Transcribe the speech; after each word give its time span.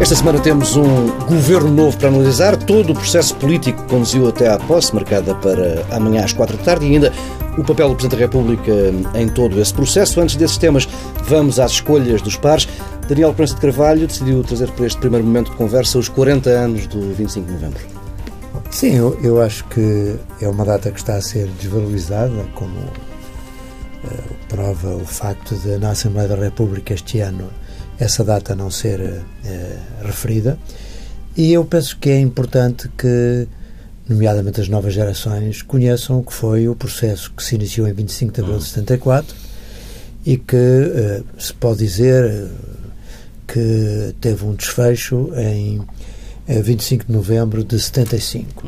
Esta 0.00 0.16
semana 0.16 0.40
temos 0.40 0.74
um 0.74 1.06
governo 1.28 1.70
novo 1.70 1.96
para 1.96 2.08
analisar, 2.08 2.56
todo 2.56 2.90
o 2.90 2.94
processo 2.94 3.32
político 3.36 3.80
que 3.82 3.88
conduziu 3.90 4.28
até 4.28 4.50
à 4.50 4.58
posse, 4.58 4.92
marcada 4.92 5.36
para 5.36 5.86
amanhã 5.94 6.24
às 6.24 6.32
quatro 6.32 6.56
da 6.56 6.64
tarde, 6.64 6.86
e 6.86 6.94
ainda 6.94 7.12
o 7.56 7.62
papel 7.62 7.90
do 7.90 7.94
Presidente 7.94 8.18
da 8.18 8.26
República 8.26 8.72
em 9.14 9.28
todo 9.28 9.60
esse 9.60 9.72
processo. 9.72 10.20
Antes 10.20 10.34
desses 10.34 10.56
temas, 10.56 10.88
vamos 11.28 11.60
às 11.60 11.70
escolhas 11.70 12.20
dos 12.22 12.36
pares. 12.36 12.66
Daniel 13.08 13.32
Prensa 13.32 13.54
de 13.54 13.60
Carvalho 13.60 14.08
decidiu 14.08 14.42
trazer 14.42 14.68
para 14.72 14.86
este 14.86 14.98
primeiro 14.98 15.24
momento 15.24 15.52
de 15.52 15.56
conversa 15.56 15.96
os 15.96 16.08
40 16.08 16.50
anos 16.50 16.88
do 16.88 17.14
25 17.14 17.46
de 17.46 17.52
novembro. 17.52 17.99
Sim, 18.70 18.94
eu, 18.94 19.18
eu 19.20 19.42
acho 19.42 19.64
que 19.64 20.16
é 20.40 20.48
uma 20.48 20.64
data 20.64 20.90
que 20.92 20.98
está 20.98 21.16
a 21.16 21.20
ser 21.20 21.48
desvalorizada, 21.60 22.44
como 22.54 22.78
uh, 22.78 22.92
prova 24.48 24.94
o 24.94 25.04
facto 25.04 25.56
de, 25.56 25.76
na 25.76 25.90
Assembleia 25.90 26.28
da 26.28 26.36
República 26.36 26.94
este 26.94 27.18
ano, 27.20 27.50
essa 27.98 28.22
data 28.22 28.54
não 28.54 28.70
ser 28.70 29.00
uh, 29.00 30.06
referida. 30.06 30.56
E 31.36 31.52
eu 31.52 31.64
penso 31.64 31.98
que 31.98 32.10
é 32.10 32.20
importante 32.20 32.88
que, 32.96 33.48
nomeadamente 34.08 34.60
as 34.60 34.68
novas 34.68 34.94
gerações, 34.94 35.62
conheçam 35.62 36.20
o 36.20 36.24
que 36.24 36.32
foi 36.32 36.68
o 36.68 36.76
processo 36.76 37.32
que 37.32 37.42
se 37.42 37.56
iniciou 37.56 37.88
em 37.88 37.92
25 37.92 38.32
de 38.32 38.40
abril 38.40 38.58
de 38.58 38.64
74 38.64 39.36
e 40.24 40.36
que 40.38 40.56
uh, 40.56 41.24
se 41.36 41.52
pode 41.52 41.80
dizer 41.80 42.48
que 43.48 44.14
teve 44.20 44.44
um 44.44 44.54
desfecho 44.54 45.32
em 45.36 45.82
25 46.58 47.06
de 47.06 47.12
novembro 47.12 47.62
de 47.62 47.78
75. 47.78 48.64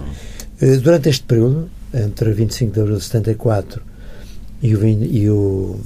Durante 0.82 1.09
este 1.09 1.24
período, 1.24 1.68
entre 1.92 2.32
25 2.32 2.72
de 2.72 2.80
abril 2.80 2.96
de 2.96 3.05
74 3.05 3.82
e 4.62 4.74
o, 4.74 4.78
20, 4.78 5.02
e 5.10 5.30
o 5.30 5.80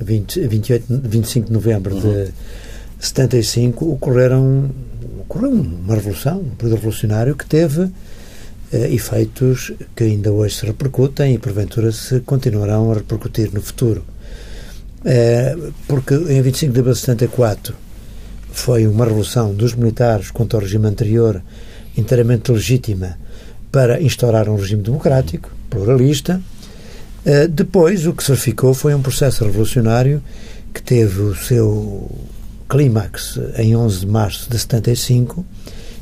20, 0.00 0.48
28, 0.48 0.84
25 1.04 1.46
de 1.48 1.52
novembro 1.52 2.00
de 2.00 2.32
75 2.98 3.92
ocorreram 3.92 4.70
ocorreu 5.20 5.50
uma 5.50 5.94
revolução, 5.94 6.40
um 6.40 6.50
período 6.50 6.76
revolucionário 6.76 7.36
que 7.36 7.46
teve 7.46 7.90
eh, 8.72 8.94
efeitos 8.94 9.72
que 9.94 10.04
ainda 10.04 10.32
hoje 10.32 10.56
se 10.56 10.66
repercutem 10.66 11.34
e 11.34 11.38
porventura 11.38 11.92
se 11.92 12.20
continuarão 12.20 12.90
a 12.90 12.94
repercutir 12.94 13.52
no 13.52 13.60
futuro. 13.60 14.04
Eh, 15.04 15.56
porque 15.86 16.14
em 16.14 16.40
25 16.40 16.72
de 16.72 16.80
abril 16.80 16.94
de 16.94 17.00
74 17.00 17.74
foi 18.54 18.86
uma 18.86 19.04
revolução 19.04 19.52
dos 19.52 19.74
militares 19.74 20.30
contra 20.30 20.58
o 20.58 20.62
regime 20.62 20.86
anterior 20.86 21.42
inteiramente 21.98 22.50
legítima 22.50 23.18
para 23.70 24.00
instaurar 24.00 24.48
um 24.48 24.56
regime 24.56 24.82
democrático, 24.82 25.50
pluralista. 25.68 26.40
Eh, 27.26 27.48
depois, 27.48 28.06
o 28.06 28.12
que 28.12 28.22
se 28.22 28.30
verificou 28.30 28.72
foi 28.72 28.94
um 28.94 29.02
processo 29.02 29.44
revolucionário 29.44 30.22
que 30.72 30.80
teve 30.80 31.20
o 31.20 31.34
seu 31.34 32.10
clímax 32.68 33.38
em 33.58 33.76
11 33.76 34.00
de 34.00 34.06
março 34.06 34.48
de 34.48 34.58
75, 34.58 35.44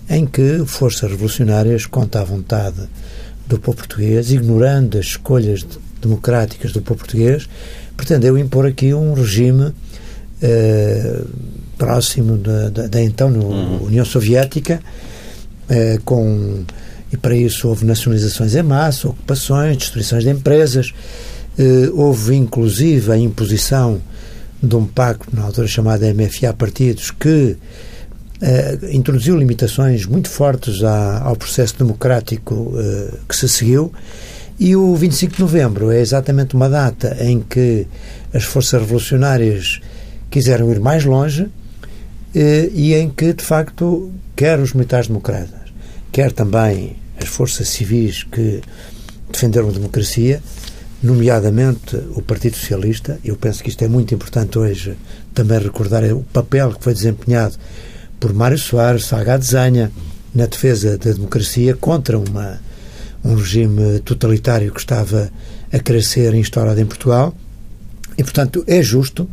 em 0.09 0.27
que 0.27 0.63
forças 0.67 1.11
revolucionárias, 1.11 1.87
contra 1.87 2.21
a 2.21 2.25
vontade 2.25 2.89
do 3.47 3.59
povo 3.59 3.79
português, 3.79 4.31
ignorando 4.31 4.99
as 4.99 5.07
escolhas 5.07 5.67
democráticas 6.01 6.73
do 6.73 6.83
povo 6.83 7.01
português, 7.01 7.49
pretendeu 7.97 8.37
impor 8.37 8.67
aqui 8.67 8.93
um 8.93 9.15
regime 9.15 9.73
eh, 10.43 11.23
próximo 11.85 12.37
da, 12.37 12.71
da, 12.71 12.87
da 12.87 13.03
então 13.03 13.29
uhum. 13.29 13.85
União 13.85 14.05
Soviética, 14.05 14.81
eh, 15.69 15.99
com 16.05 16.65
e 17.13 17.17
para 17.17 17.37
isso 17.37 17.69
houve 17.69 17.85
nacionalizações 17.85 18.55
em 18.55 18.63
massa, 18.63 19.09
ocupações, 19.09 19.77
destruições 19.77 20.25
de 20.25 20.31
empresas, 20.31 20.95
eh, 21.59 21.91
houve 21.93 22.37
inclusive 22.37 23.13
a 23.13 23.19
imposição 23.19 24.01
de 24.63 24.77
um 24.77 24.87
pacto, 24.87 25.29
na 25.35 25.43
altura 25.43 25.67
chamado 25.67 26.05
MFA 26.07 26.55
Partidos, 26.55 27.11
que 27.11 27.57
eh, 28.41 28.79
introduziu 28.93 29.37
limitações 29.37 30.07
muito 30.07 30.31
fortes 30.31 30.83
à, 30.83 31.23
ao 31.23 31.37
processo 31.37 31.77
democrático 31.79 32.73
eh, 32.79 33.15
que 33.29 33.37
se 33.37 33.49
seguiu. 33.49 33.93
E 34.59 34.75
o 34.75 34.95
25 34.95 35.35
de 35.35 35.41
novembro 35.41 35.91
é 35.91 36.01
exatamente 36.01 36.55
uma 36.55 36.69
data 36.69 37.17
em 37.21 37.41
que 37.41 37.87
as 38.33 38.45
forças 38.45 38.81
revolucionárias 38.81 39.81
quiseram 40.31 40.71
ir 40.71 40.81
mais 40.81 41.05
longe 41.05 41.49
e 42.35 42.95
em 42.95 43.11
que, 43.11 43.33
de 43.33 43.45
facto, 43.45 44.11
quer 44.35 44.59
os 44.59 44.73
militares 44.73 45.09
democratas, 45.09 45.73
quer 46.11 46.33
também 46.33 46.97
as 47.21 47.29
forças 47.29 47.69
civis 47.69 48.25
que 48.25 48.61
defenderam 49.31 49.69
a 49.69 49.73
democracia, 49.73 50.43
nomeadamente 51.03 51.97
o 52.15 52.23
Partido 52.23 52.57
Socialista. 52.57 53.19
Eu 53.25 53.37
penso 53.37 53.63
que 53.63 53.69
isto 53.69 53.85
é 53.85 53.89
muito 53.89 54.15
importante 54.15 54.59
hoje 54.59 54.97
também 55.35 55.59
recordar 55.59 56.05
o 56.13 56.23
papel 56.33 56.73
que 56.73 56.85
foi 56.85 56.95
desempenhado 56.95 57.57
por 58.21 58.33
Mário 58.33 58.59
Soares, 58.59 59.05
Salgado 59.05 59.45
Zanha, 59.45 59.91
na 60.35 60.47
defesa 60.47 60.97
da 60.97 61.13
democracia 61.13 61.75
contra 61.75 62.19
uma, 62.19 62.61
um 63.25 63.35
regime 63.35 64.01
totalitário 64.01 64.73
que 64.73 64.81
estava 64.81 65.31
a 65.73 65.79
crescer 65.79 66.35
instaurado 66.35 66.81
em 66.81 66.87
Portugal. 66.87 67.35
E, 68.17 68.23
portanto, 68.23 68.63
é 68.67 68.83
justo 68.83 69.29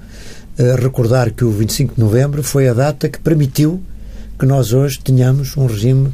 recordar 0.81 1.31
que 1.31 1.45
o 1.45 1.51
25 1.51 1.95
de 1.95 2.01
novembro 2.01 2.43
foi 2.43 2.67
a 2.67 2.73
data 2.73 3.07
que 3.07 3.19
permitiu 3.19 3.81
que 4.37 4.45
nós 4.45 4.73
hoje 4.73 4.99
tenhamos 4.99 5.55
um 5.55 5.65
regime 5.65 6.11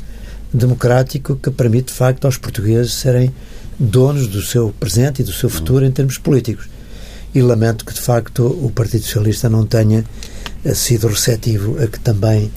democrático 0.53 1.35
que 1.35 1.49
permite, 1.51 1.87
de 1.87 1.93
facto, 1.93 2.25
aos 2.25 2.37
portugueses 2.37 2.93
serem 2.93 3.33
donos 3.77 4.27
do 4.27 4.41
seu 4.41 4.73
presente 4.79 5.21
e 5.21 5.25
do 5.25 5.31
seu 5.31 5.49
futuro 5.49 5.85
em 5.85 5.91
termos 5.91 6.17
políticos. 6.17 6.67
E 7.33 7.41
lamento 7.41 7.85
que, 7.85 7.93
de 7.93 7.99
facto, 7.99 8.45
o 8.45 8.71
Partido 8.71 9.03
Socialista 9.03 9.49
não 9.49 9.65
tenha 9.65 10.05
eh, 10.63 10.73
sido 10.73 11.07
receptivo 11.07 11.81
a 11.83 11.87
que 11.87 11.99
também 11.99 12.51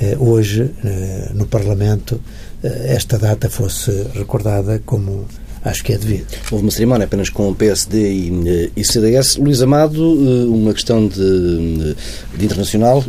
eh, 0.00 0.16
hoje, 0.18 0.70
eh, 0.84 1.30
no 1.34 1.46
Parlamento, 1.46 2.20
esta 2.62 3.18
data 3.18 3.48
fosse 3.48 3.90
recordada 4.14 4.80
como 4.84 5.26
acho 5.64 5.84
que 5.84 5.92
é 5.92 5.98
devido. 5.98 6.26
Houve 6.50 6.64
uma 6.64 6.70
cerimónia 6.70 7.04
apenas 7.04 7.28
com 7.28 7.48
o 7.48 7.54
PSD 7.54 8.12
e, 8.12 8.72
e 8.76 8.84
CDS. 8.84 9.36
Luís 9.36 9.60
Amado, 9.62 10.02
uma 10.48 10.72
questão 10.72 11.06
de, 11.06 11.94
de 12.36 12.44
internacional, 12.44 13.04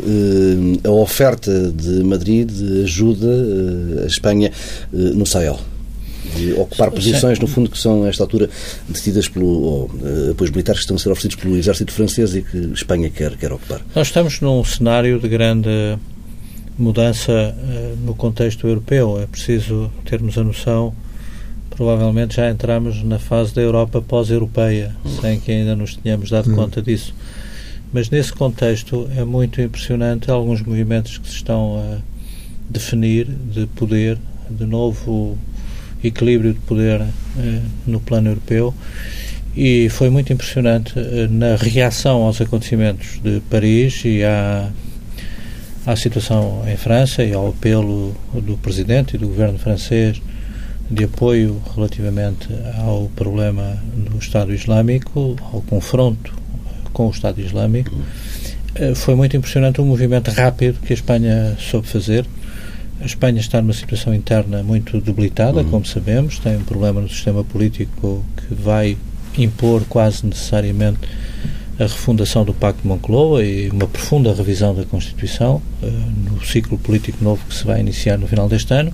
a 0.83 0.91
oferta 0.91 1.71
de 1.71 2.03
Madrid 2.03 2.49
ajuda 2.83 3.27
a 4.03 4.05
Espanha 4.05 4.51
no 4.91 5.25
Sahel 5.25 5.59
de 6.35 6.53
ocupar 6.53 6.91
posições, 6.91 7.39
no 7.39 7.47
fundo, 7.47 7.69
que 7.69 7.77
são, 7.77 8.03
a 8.03 8.09
esta 8.09 8.23
altura, 8.23 8.49
detidas 8.87 9.27
pelo, 9.27 9.47
ou, 9.47 9.85
uh, 9.85 10.31
apoios 10.31 10.51
militares 10.51 10.79
que 10.79 10.83
estão 10.83 10.95
a 10.95 10.99
ser 10.99 11.09
oferecidos 11.09 11.35
pelo 11.37 11.57
exército 11.57 11.91
francês 11.91 12.35
e 12.35 12.41
que 12.41 12.57
Espanha 12.73 13.09
quer, 13.09 13.35
quer 13.37 13.51
ocupar. 13.51 13.81
Nós 13.95 14.07
estamos 14.07 14.39
num 14.39 14.63
cenário 14.63 15.19
de 15.19 15.27
grande 15.27 15.97
mudança 16.77 17.31
uh, 17.31 17.97
no 18.05 18.15
contexto 18.15 18.67
europeu. 18.67 19.19
É 19.19 19.25
preciso 19.25 19.91
termos 20.05 20.37
a 20.37 20.43
noção, 20.43 20.93
provavelmente 21.81 22.35
já 22.35 22.47
entramos 22.47 23.01
na 23.01 23.17
fase 23.17 23.55
da 23.55 23.61
Europa 23.63 24.03
pós-europeia, 24.03 24.95
hum. 25.03 25.17
sem 25.19 25.39
que 25.39 25.51
ainda 25.51 25.75
nos 25.75 25.95
tenhamos 25.95 26.29
dado 26.29 26.51
hum. 26.51 26.55
conta 26.55 26.79
disso. 26.79 27.11
Mas 27.91 28.07
nesse 28.07 28.31
contexto 28.31 29.09
é 29.17 29.23
muito 29.23 29.59
impressionante 29.59 30.29
alguns 30.29 30.61
movimentos 30.61 31.17
que 31.17 31.27
se 31.27 31.37
estão 31.37 31.79
a 31.79 31.97
definir 32.69 33.25
de 33.25 33.65
poder, 33.65 34.19
de 34.47 34.63
novo 34.63 35.35
equilíbrio 36.03 36.53
de 36.53 36.59
poder 36.59 37.01
eh, 37.01 37.61
no 37.87 37.99
plano 37.99 38.29
europeu 38.29 38.75
e 39.57 39.89
foi 39.89 40.11
muito 40.11 40.31
impressionante 40.31 40.93
eh, 40.95 41.27
na 41.31 41.55
reação 41.55 42.21
aos 42.21 42.39
acontecimentos 42.39 43.19
de 43.23 43.41
Paris 43.49 44.03
e 44.05 44.23
à, 44.23 44.69
à 45.87 45.95
situação 45.95 46.63
em 46.67 46.77
França 46.77 47.23
e 47.23 47.33
ao 47.33 47.49
apelo 47.49 48.15
do 48.35 48.55
Presidente 48.57 49.15
e 49.15 49.17
do 49.17 49.27
governo 49.27 49.57
francês 49.57 50.21
de 50.91 51.05
apoio 51.05 51.61
relativamente 51.73 52.47
ao 52.77 53.09
problema 53.15 53.81
do 53.95 54.17
Estado 54.17 54.53
Islâmico, 54.53 55.35
ao 55.53 55.61
confronto 55.61 56.33
com 56.91 57.07
o 57.07 57.11
Estado 57.11 57.39
Islâmico. 57.39 57.91
Eh, 58.75 58.93
foi 58.93 59.15
muito 59.15 59.35
impressionante 59.35 59.79
o 59.79 59.85
movimento 59.85 60.29
rápido 60.31 60.79
que 60.81 60.93
a 60.93 60.95
Espanha 60.95 61.57
soube 61.59 61.87
fazer 61.87 62.25
a 63.01 63.05
Espanha 63.05 63.39
está 63.39 63.59
numa 63.59 63.73
situação 63.73 64.13
interna 64.13 64.61
muito 64.61 65.01
debilitada, 65.01 65.61
uhum. 65.61 65.69
como 65.69 65.85
sabemos, 65.85 66.37
tem 66.37 66.55
um 66.55 66.63
problema 66.63 67.01
no 67.01 67.09
sistema 67.09 67.43
político 67.43 68.23
que 68.37 68.53
vai 68.53 68.95
impor 69.35 69.83
quase 69.89 70.23
necessariamente 70.23 70.99
a 71.79 71.83
refundação 71.83 72.43
do 72.43 72.53
Pacto 72.53 72.81
de 72.81 72.87
Moncloa 72.87 73.43
e 73.43 73.69
uma 73.69 73.87
profunda 73.87 74.33
revisão 74.33 74.75
da 74.75 74.83
Constituição 74.85 75.61
uh, 75.81 75.87
no 76.31 76.45
ciclo 76.45 76.77
político 76.77 77.23
novo 77.23 77.43
que 77.47 77.55
se 77.55 77.65
vai 77.65 77.79
iniciar 77.79 78.17
no 78.17 78.27
final 78.27 78.47
deste 78.47 78.73
ano. 78.73 78.93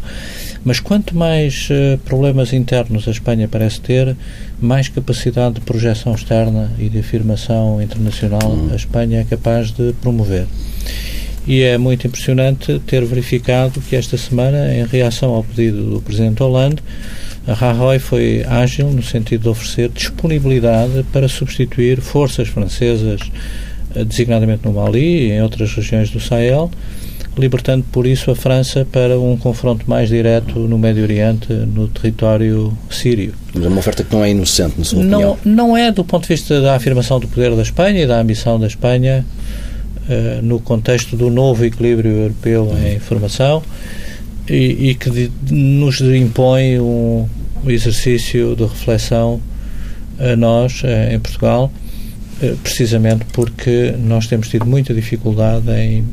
Mas 0.64 0.80
quanto 0.80 1.16
mais 1.16 1.70
uh, 1.70 1.98
problemas 2.00 2.54
internos 2.54 3.08
a 3.08 3.12
Espanha 3.12 3.48
parece 3.48 3.82
ter, 3.82 4.16
mais 4.60 4.88
capacidade 4.88 5.56
de 5.56 5.62
projeção 5.62 6.14
externa 6.14 6.72
e 6.80 6.90
de 6.90 7.00
afirmação 7.00 7.82
internacional 7.82 8.50
uhum. 8.50 8.70
a 8.72 8.76
Espanha 8.76 9.20
é 9.20 9.24
capaz 9.24 9.72
de 9.72 9.94
promover. 10.02 10.46
E 11.48 11.62
é 11.62 11.78
muito 11.78 12.06
impressionante 12.06 12.78
ter 12.86 13.06
verificado 13.06 13.80
que 13.80 13.96
esta 13.96 14.18
semana, 14.18 14.74
em 14.74 14.86
reação 14.86 15.34
ao 15.34 15.44
pedido 15.46 15.92
do 15.92 16.02
Presidente 16.02 16.44
Hollande, 16.44 16.84
A 17.48 17.54
Rajoy 17.54 17.98
foi 18.00 18.44
ágil 18.46 18.90
no 18.92 19.02
sentido 19.02 19.44
de 19.44 19.50
oferecer 19.50 19.90
disponibilidade 19.90 21.06
para 21.14 21.30
substituir 21.30 22.02
forças 22.02 22.50
francesas, 22.50 23.22
eh, 23.96 24.04
designadamente 24.04 24.66
no 24.66 24.74
Mali 24.74 25.30
e 25.30 25.32
em 25.32 25.42
outras 25.42 25.74
regiões 25.74 26.10
do 26.10 26.20
Sahel, 26.20 26.70
libertando 27.38 27.86
por 27.90 28.06
isso 28.06 28.30
a 28.32 28.36
França 28.36 28.86
para 28.92 29.18
um 29.18 29.38
confronto 29.38 29.90
mais 29.90 30.10
direto 30.10 30.60
no 30.60 30.78
Médio 30.78 31.04
Oriente, 31.04 31.54
no 31.54 31.88
território 31.88 32.78
sírio. 32.90 33.34
Mas 33.54 33.64
é 33.64 33.68
uma 33.70 33.80
oferta 33.80 34.04
que 34.04 34.14
não 34.14 34.26
é 34.26 34.32
inocente, 34.32 34.76
na 34.78 34.84
sua 34.84 35.02
não, 35.02 35.32
opinião. 35.32 35.38
Não 35.46 35.78
é 35.78 35.90
do 35.90 36.04
ponto 36.04 36.24
de 36.24 36.30
vista 36.30 36.60
da 36.60 36.76
afirmação 36.76 37.18
do 37.18 37.30
poder 37.30 37.56
da 37.56 37.62
Espanha 37.62 38.04
e 38.04 38.06
da 38.06 38.20
ambição 38.20 38.60
da 38.60 38.68
Espanha 38.68 39.26
uh, 40.10 40.42
no 40.42 40.60
contexto 40.60 41.16
do 41.16 41.30
novo 41.30 41.64
equilíbrio 41.64 42.12
europeu 42.12 42.76
em 42.86 43.00
formação 43.00 43.64
e, 44.50 44.90
e 44.90 44.96
que 44.96 45.10
de, 45.10 45.32
nos 45.50 46.02
impõe 46.02 46.80
um 46.80 47.28
exercício 47.72 48.56
de 48.56 48.64
reflexão 48.64 49.42
a 50.20 50.36
nós, 50.36 50.82
uh, 50.84 51.14
em 51.14 51.20
Portugal, 51.20 51.72
uh, 52.42 52.58
precisamente 52.58 53.26
porque 53.34 53.94
nós 54.00 54.28
temos 54.28 54.50
tido 54.50 54.66
muita 54.66 54.94
dificuldade 54.94 55.70
em 55.72 56.06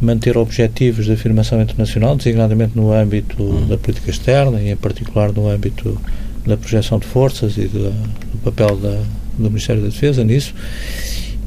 manter 0.00 0.36
objetivos 0.36 1.06
de 1.06 1.12
afirmação 1.12 1.62
internacional, 1.62 2.16
designadamente 2.16 2.76
no 2.76 2.92
âmbito 2.92 3.42
uhum. 3.42 3.68
da 3.68 3.78
política 3.78 4.10
externa 4.10 4.60
e, 4.60 4.70
em 4.70 4.76
particular, 4.76 5.32
no 5.32 5.48
âmbito 5.48 5.96
da 6.44 6.56
projeção 6.56 6.98
de 6.98 7.06
forças 7.06 7.56
e 7.56 7.68
do, 7.68 7.90
do 7.90 8.38
papel 8.42 8.76
da, 8.76 9.00
do 9.38 9.48
Ministério 9.48 9.80
da 9.80 9.88
Defesa 9.88 10.24
nisso. 10.24 10.52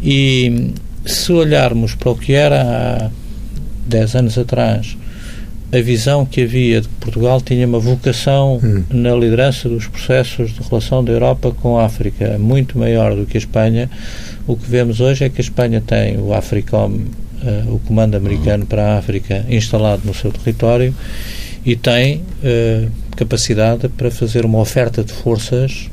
E 0.01 0.71
se 1.06 1.31
olharmos 1.31 1.95
para 1.95 2.12
o 2.12 2.15
que 2.15 2.33
era 2.33 2.62
há 2.62 3.12
10 3.88 4.15
anos 4.15 4.38
atrás, 4.38 4.98
a 5.75 5.81
visão 5.81 6.25
que 6.25 6.42
havia 6.42 6.80
de 6.80 6.88
que 6.88 6.94
Portugal 6.95 7.42
tinha 7.42 7.68
uma 7.68 7.80
vocação 7.80 8.62
hum. 8.63 8.83
na 8.89 9.13
liderança 9.13 9.68
dos 9.68 9.88
processos 9.88 10.54
de 10.54 10.62
relação 10.62 11.04
da 11.04 11.12
Europa 11.12 11.51
com 11.51 11.77
a 11.77 11.86
África 11.86 12.38
muito 12.39 12.77
maior 12.77 13.13
do 13.13 13.25
que 13.25 13.36
a 13.36 13.39
Espanha, 13.39 13.89
o 14.48 14.56
que 14.56 14.69
vemos 14.69 15.01
hoje 15.01 15.25
é 15.25 15.30
que 15.30 15.42
a 15.42 15.44
Espanha 15.44 15.81
tem 15.86 16.18
o 16.18 16.33
AFRICOM 16.33 16.92
uh, 16.92 17.74
o 17.74 17.80
Comando 17.80 18.16
Americano 18.16 18.66
para 18.66 18.94
a 18.94 18.98
África 18.98 19.45
instalado 19.50 20.04
no 20.06 20.13
seu 20.13 20.31
território 20.31 20.95
e 21.66 21.75
tem 21.75 22.18
uh, 22.18 22.89
capacidade 23.18 23.89
para 23.89 24.10
fazer 24.10 24.45
uma 24.45 24.60
oferta 24.60 25.04
de 25.04 25.12
forças 25.12 25.89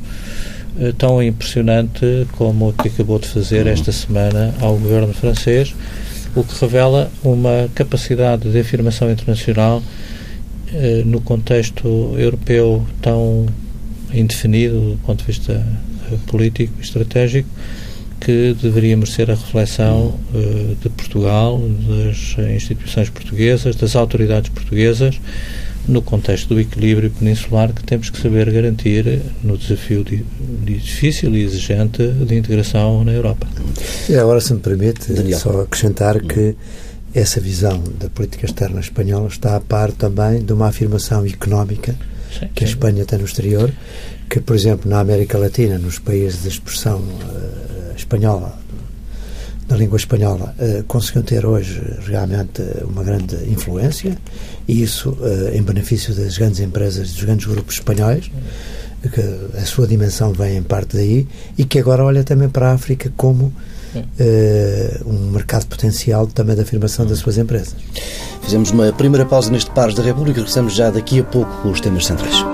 uh, 0.76 0.92
tão 0.92 1.20
impressionante 1.20 2.26
como 2.32 2.68
a 2.68 2.82
que 2.82 2.88
acabou 2.88 3.18
de 3.18 3.26
fazer 3.26 3.66
esta 3.66 3.90
semana 3.90 4.54
ao 4.60 4.76
governo 4.76 5.12
francês, 5.12 5.74
o 6.34 6.44
que 6.44 6.60
revela 6.60 7.10
uma 7.22 7.68
capacidade 7.74 8.50
de 8.50 8.58
afirmação 8.58 9.10
internacional 9.10 9.82
no 11.04 11.20
contexto 11.20 12.14
europeu 12.16 12.86
tão 13.02 13.46
indefinido 14.14 14.92
do 14.92 14.98
ponto 15.04 15.18
de 15.20 15.26
vista 15.26 15.66
político 16.26 16.72
e 16.78 16.82
estratégico 16.82 17.48
que 18.24 18.54
deveria 18.62 18.96
merecer 18.96 19.30
a 19.30 19.34
reflexão 19.34 20.14
uh, 20.32 20.76
de 20.80 20.88
Portugal, 20.90 21.60
das 21.88 22.36
instituições 22.54 23.10
portuguesas, 23.10 23.74
das 23.74 23.96
autoridades 23.96 24.48
portuguesas, 24.50 25.20
no 25.88 26.00
contexto 26.02 26.54
do 26.54 26.60
equilíbrio 26.60 27.10
peninsular 27.10 27.72
que 27.72 27.82
temos 27.82 28.08
que 28.10 28.20
saber 28.20 28.50
garantir 28.50 29.20
no 29.42 29.58
desafio 29.58 30.04
de, 30.04 30.24
de 30.64 30.78
difícil 30.78 31.34
e 31.34 31.42
exigente 31.42 32.06
de 32.06 32.36
integração 32.36 33.04
na 33.04 33.12
Europa. 33.12 33.46
E 34.08 34.16
agora, 34.16 34.40
se 34.40 34.54
me 34.54 34.60
permite, 34.60 35.12
Daniel. 35.12 35.38
só 35.38 35.62
acrescentar 35.62 36.20
que 36.20 36.54
essa 37.14 37.40
visão 37.40 37.82
da 37.98 38.08
política 38.08 38.46
externa 38.46 38.80
espanhola 38.80 39.28
está 39.28 39.56
a 39.56 39.60
par 39.60 39.92
também 39.92 40.42
de 40.42 40.52
uma 40.52 40.68
afirmação 40.68 41.26
económica 41.26 41.94
sim, 42.38 42.48
que 42.54 42.60
sim. 42.60 42.64
a 42.64 42.68
Espanha 42.68 43.04
tem 43.04 43.18
no 43.18 43.24
exterior, 43.24 43.70
que, 44.30 44.40
por 44.40 44.56
exemplo, 44.56 44.90
na 44.90 45.00
América 45.00 45.36
Latina, 45.36 45.78
nos 45.78 45.98
países 45.98 46.42
de 46.42 46.48
expressão 46.48 47.00
uh, 47.00 47.94
espanhola, 47.96 48.58
da 49.66 49.76
língua 49.76 49.96
espanhola, 49.96 50.54
uh, 50.58 50.82
conseguiu 50.84 51.22
ter 51.22 51.46
hoje 51.46 51.80
realmente 52.06 52.62
uma 52.84 53.02
grande 53.02 53.36
influência 53.50 54.16
e 54.66 54.82
isso 54.82 55.10
uh, 55.10 55.54
em 55.54 55.62
benefício 55.62 56.14
das 56.14 56.36
grandes 56.36 56.60
empresas, 56.60 57.12
dos 57.12 57.24
grandes 57.24 57.46
grupos 57.46 57.74
espanhóis, 57.74 58.30
que 59.02 59.20
a 59.58 59.64
sua 59.64 59.86
dimensão 59.86 60.32
vem 60.32 60.58
em 60.58 60.62
parte 60.62 60.96
daí 60.96 61.26
e 61.58 61.64
que 61.64 61.78
agora 61.78 62.04
olha 62.04 62.22
também 62.22 62.48
para 62.48 62.70
a 62.70 62.72
África 62.74 63.12
como 63.16 63.52
uh, 63.94 65.08
um 65.08 65.30
mercado 65.30 65.66
potencial 65.66 66.26
também 66.26 66.56
da 66.56 66.62
afirmação 66.62 67.06
das 67.06 67.18
suas 67.18 67.38
empresas. 67.38 67.76
Fizemos 68.42 68.70
uma 68.70 68.92
primeira 68.92 69.26
pausa 69.26 69.50
neste 69.50 69.70
Pares 69.70 69.94
da 69.94 70.02
República, 70.02 70.40
regressamos 70.40 70.74
já 70.74 70.90
daqui 70.90 71.20
a 71.20 71.24
pouco 71.24 71.50
com 71.62 71.70
os 71.70 71.80
temas 71.80 72.06
centrais. 72.06 72.44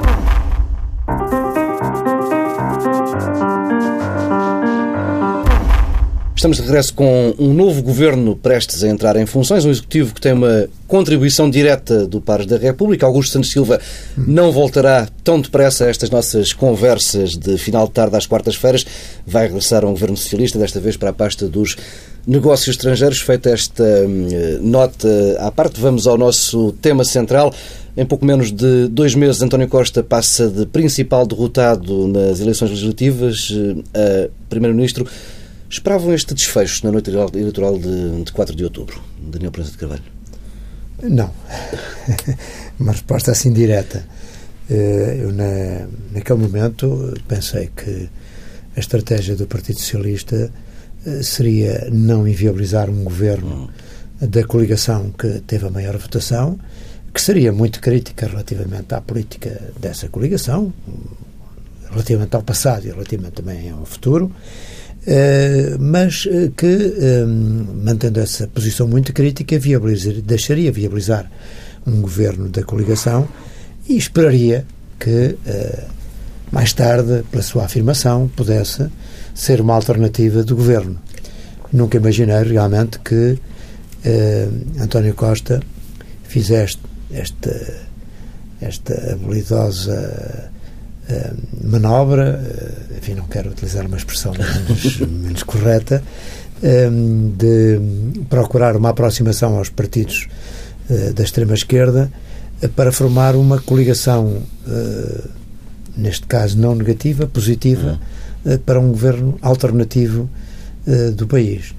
Estamos 6.38 6.58
de 6.58 6.62
regresso 6.62 6.94
com 6.94 7.34
um 7.36 7.52
novo 7.52 7.82
governo 7.82 8.36
prestes 8.36 8.84
a 8.84 8.88
entrar 8.88 9.16
em 9.16 9.26
funções, 9.26 9.64
um 9.64 9.70
executivo 9.70 10.14
que 10.14 10.20
tem 10.20 10.32
uma 10.32 10.68
contribuição 10.86 11.50
direta 11.50 12.06
do 12.06 12.20
Pares 12.20 12.46
da 12.46 12.56
República. 12.56 13.04
Augusto 13.04 13.32
Santos 13.32 13.50
Silva 13.50 13.80
não 14.16 14.52
voltará 14.52 15.08
tão 15.24 15.40
depressa 15.40 15.84
a 15.84 15.88
estas 15.88 16.10
nossas 16.10 16.52
conversas 16.52 17.36
de 17.36 17.58
final 17.58 17.88
de 17.88 17.92
tarde 17.94 18.16
às 18.16 18.24
quartas-feiras. 18.24 18.86
Vai 19.26 19.48
regressar 19.48 19.82
a 19.82 19.88
um 19.88 19.90
governo 19.90 20.16
socialista, 20.16 20.60
desta 20.60 20.78
vez 20.78 20.96
para 20.96 21.10
a 21.10 21.12
pasta 21.12 21.48
dos 21.48 21.76
negócios 22.24 22.76
estrangeiros. 22.76 23.18
Feita 23.18 23.50
esta 23.50 23.82
hum, 23.82 24.28
nota 24.60 25.08
à 25.40 25.50
parte, 25.50 25.80
vamos 25.80 26.06
ao 26.06 26.16
nosso 26.16 26.70
tema 26.80 27.04
central. 27.04 27.52
Em 27.96 28.06
pouco 28.06 28.24
menos 28.24 28.52
de 28.52 28.86
dois 28.86 29.12
meses, 29.12 29.42
António 29.42 29.66
Costa 29.66 30.04
passa 30.04 30.48
de 30.48 30.66
principal 30.66 31.26
derrotado 31.26 32.06
nas 32.06 32.38
eleições 32.38 32.70
legislativas 32.70 33.52
eh, 33.92 34.30
a 34.30 34.48
primeiro-ministro. 34.48 35.04
Esperavam 35.70 36.14
este 36.14 36.34
desfecho 36.34 36.86
na 36.86 36.92
noite 36.92 37.10
eleitoral 37.10 37.78
de, 37.78 38.24
de 38.24 38.32
4 38.32 38.56
de 38.56 38.64
outubro? 38.64 39.00
Daniel 39.20 39.52
Prensa 39.52 39.72
de 39.72 39.76
Carvalho. 39.76 40.02
Não. 41.02 41.30
Uma 42.80 42.92
resposta 42.92 43.32
assim 43.32 43.52
direta. 43.52 44.04
Eh, 44.70 45.18
eu, 45.20 45.32
na, 45.32 45.86
naquele 46.12 46.38
momento, 46.38 47.14
pensei 47.28 47.70
que 47.76 48.08
a 48.76 48.80
estratégia 48.80 49.36
do 49.36 49.46
Partido 49.46 49.78
Socialista 49.78 50.50
eh, 51.06 51.22
seria 51.22 51.88
não 51.92 52.26
inviabilizar 52.26 52.88
um 52.88 53.04
governo 53.04 53.70
da 54.20 54.44
coligação 54.44 55.10
que 55.10 55.40
teve 55.46 55.66
a 55.66 55.70
maior 55.70 55.96
votação, 55.98 56.58
que 57.12 57.20
seria 57.20 57.52
muito 57.52 57.80
crítica 57.80 58.26
relativamente 58.26 58.94
à 58.94 59.00
política 59.00 59.70
dessa 59.78 60.08
coligação, 60.08 60.72
relativamente 61.90 62.34
ao 62.34 62.42
passado 62.42 62.86
e 62.86 62.90
relativamente 62.90 63.34
também 63.34 63.70
ao 63.70 63.84
futuro, 63.84 64.32
mas 65.78 66.28
eh, 66.30 66.50
que, 66.56 66.66
eh, 66.66 67.24
mantendo 67.24 68.20
essa 68.20 68.46
posição 68.48 68.86
muito 68.86 69.12
crítica, 69.12 69.58
viabilizar, 69.58 70.14
deixaria 70.22 70.70
viabilizar 70.70 71.30
um 71.86 72.00
governo 72.00 72.48
da 72.48 72.62
coligação 72.62 73.26
e 73.88 73.96
esperaria 73.96 74.66
que, 75.00 75.36
mais 76.52 76.74
tarde, 76.74 77.24
pela 77.30 77.42
sua 77.42 77.64
afirmação, 77.64 78.28
pudesse 78.36 78.86
ser 79.34 79.60
uma 79.60 79.74
alternativa 79.74 80.42
do 80.42 80.54
governo. 80.56 80.98
Nunca 81.72 81.96
imaginei 81.96 82.42
realmente 82.42 82.98
que 82.98 83.38
António 84.78 85.14
Costa 85.14 85.62
fizesse 86.24 86.76
esta, 87.10 87.88
esta 88.60 89.12
habilidosa 89.12 89.94
eh, 89.94 90.57
manobra, 91.62 92.40
uh, 92.40 92.98
enfim, 92.98 93.14
não 93.14 93.26
quero 93.26 93.50
utilizar 93.50 93.86
uma 93.86 93.96
expressão 93.96 94.32
menos, 94.32 94.98
menos 95.08 95.42
correta, 95.42 96.02
eh, 96.62 96.90
de 97.36 97.80
procurar 98.28 98.76
uma 98.76 98.90
aproximação 98.90 99.56
aos 99.56 99.68
partidos 99.68 100.28
da 101.14 101.22
extrema-esquerda 101.22 102.10
para 102.74 102.90
formar 102.90 103.36
uma 103.36 103.60
coligação, 103.60 104.42
neste 105.94 106.26
caso 106.26 106.58
não 106.58 106.74
negativa, 106.74 107.26
positiva, 107.26 108.00
uhum. 108.44 108.58
para 108.58 108.80
um 108.80 108.88
governo 108.88 109.38
alternativo 109.42 110.28
do 111.14 111.26
país. 111.28 111.74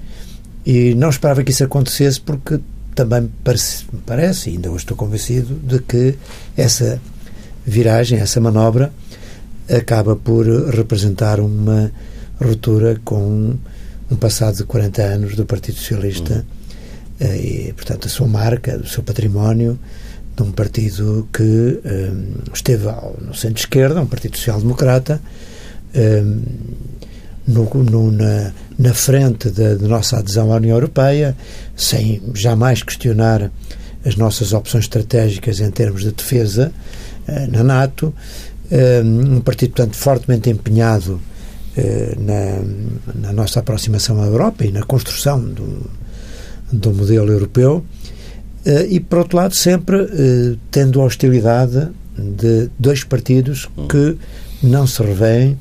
E 0.64 0.94
não 0.94 1.10
esperava 1.10 1.42
que 1.42 1.50
isso 1.50 1.64
acontecesse 1.64 2.20
porque 2.20 2.60
também 2.94 3.30
parece, 3.42 3.84
parece, 4.06 4.50
ainda 4.50 4.70
hoje 4.70 4.84
estou 4.84 4.96
convencido, 4.96 5.54
de 5.54 5.80
que 5.80 6.14
essa 6.56 7.00
viragem, 7.64 8.18
essa 8.18 8.40
manobra, 8.40 8.92
acaba 9.70 10.16
por 10.16 10.46
representar 10.70 11.40
uma 11.40 11.90
ruptura 12.40 13.00
com 13.04 13.54
um 14.10 14.16
passado 14.16 14.56
de 14.56 14.64
40 14.64 15.02
anos 15.02 15.36
do 15.36 15.46
Partido 15.46 15.78
Socialista 15.78 16.44
uhum. 17.20 17.34
e, 17.34 17.72
portanto, 17.74 18.06
a 18.06 18.10
sua 18.10 18.26
marca, 18.26 18.76
o 18.82 18.86
seu 18.86 19.02
património 19.02 19.78
de 20.36 20.42
um 20.42 20.52
partido 20.52 21.28
que 21.32 21.42
um, 21.84 22.52
esteve 22.52 22.86
no 23.20 23.34
centro-esquerda, 23.34 24.00
um 24.00 24.06
partido 24.06 24.36
social-democrata, 24.36 25.20
um, 25.94 26.42
no, 27.46 27.68
no, 27.74 28.12
na, 28.12 28.52
na, 28.78 28.94
frente 28.94 29.50
da, 29.50 29.74
da, 29.74 29.88
nossa 29.88 30.18
adesão 30.18 30.52
à 30.52 30.56
União 30.56 30.76
Europeia, 30.76 31.36
sem 31.76 32.22
jamais 32.34 32.82
questionar 32.82 33.50
as 34.04 34.16
nossas 34.16 34.52
opções 34.52 34.84
estratégicas 34.84 35.60
em 35.60 35.70
termos 35.70 36.02
de 36.02 36.12
defesa 36.12 36.72
uh, 37.28 37.50
na 37.50 37.62
NATO, 37.62 38.14
um 39.04 39.40
partido, 39.40 39.72
portanto, 39.74 39.96
fortemente 39.96 40.50
empenhado 40.50 41.20
na, 42.18 42.62
na, 43.14 43.32
nossa 43.32 43.60
aproximação 43.60 44.20
à 44.22 44.26
Europa 44.26 44.64
e 44.64 44.70
na 44.70 44.82
construção 44.82 45.40
do, 45.40 45.90
do 46.72 46.92
modelo 46.92 47.30
europeu, 47.30 47.84
e, 48.88 49.00
por 49.00 49.20
outro 49.20 49.36
lado, 49.38 49.54
sempre 49.54 50.06
tendo 50.70 51.00
a 51.00 51.04
hostilidade 51.04 51.88
de 52.16 52.68
dois 52.78 53.02
partidos 53.02 53.68
que 53.88 54.16
não 54.62 54.86
se 54.86 55.02
revêem 55.02 55.58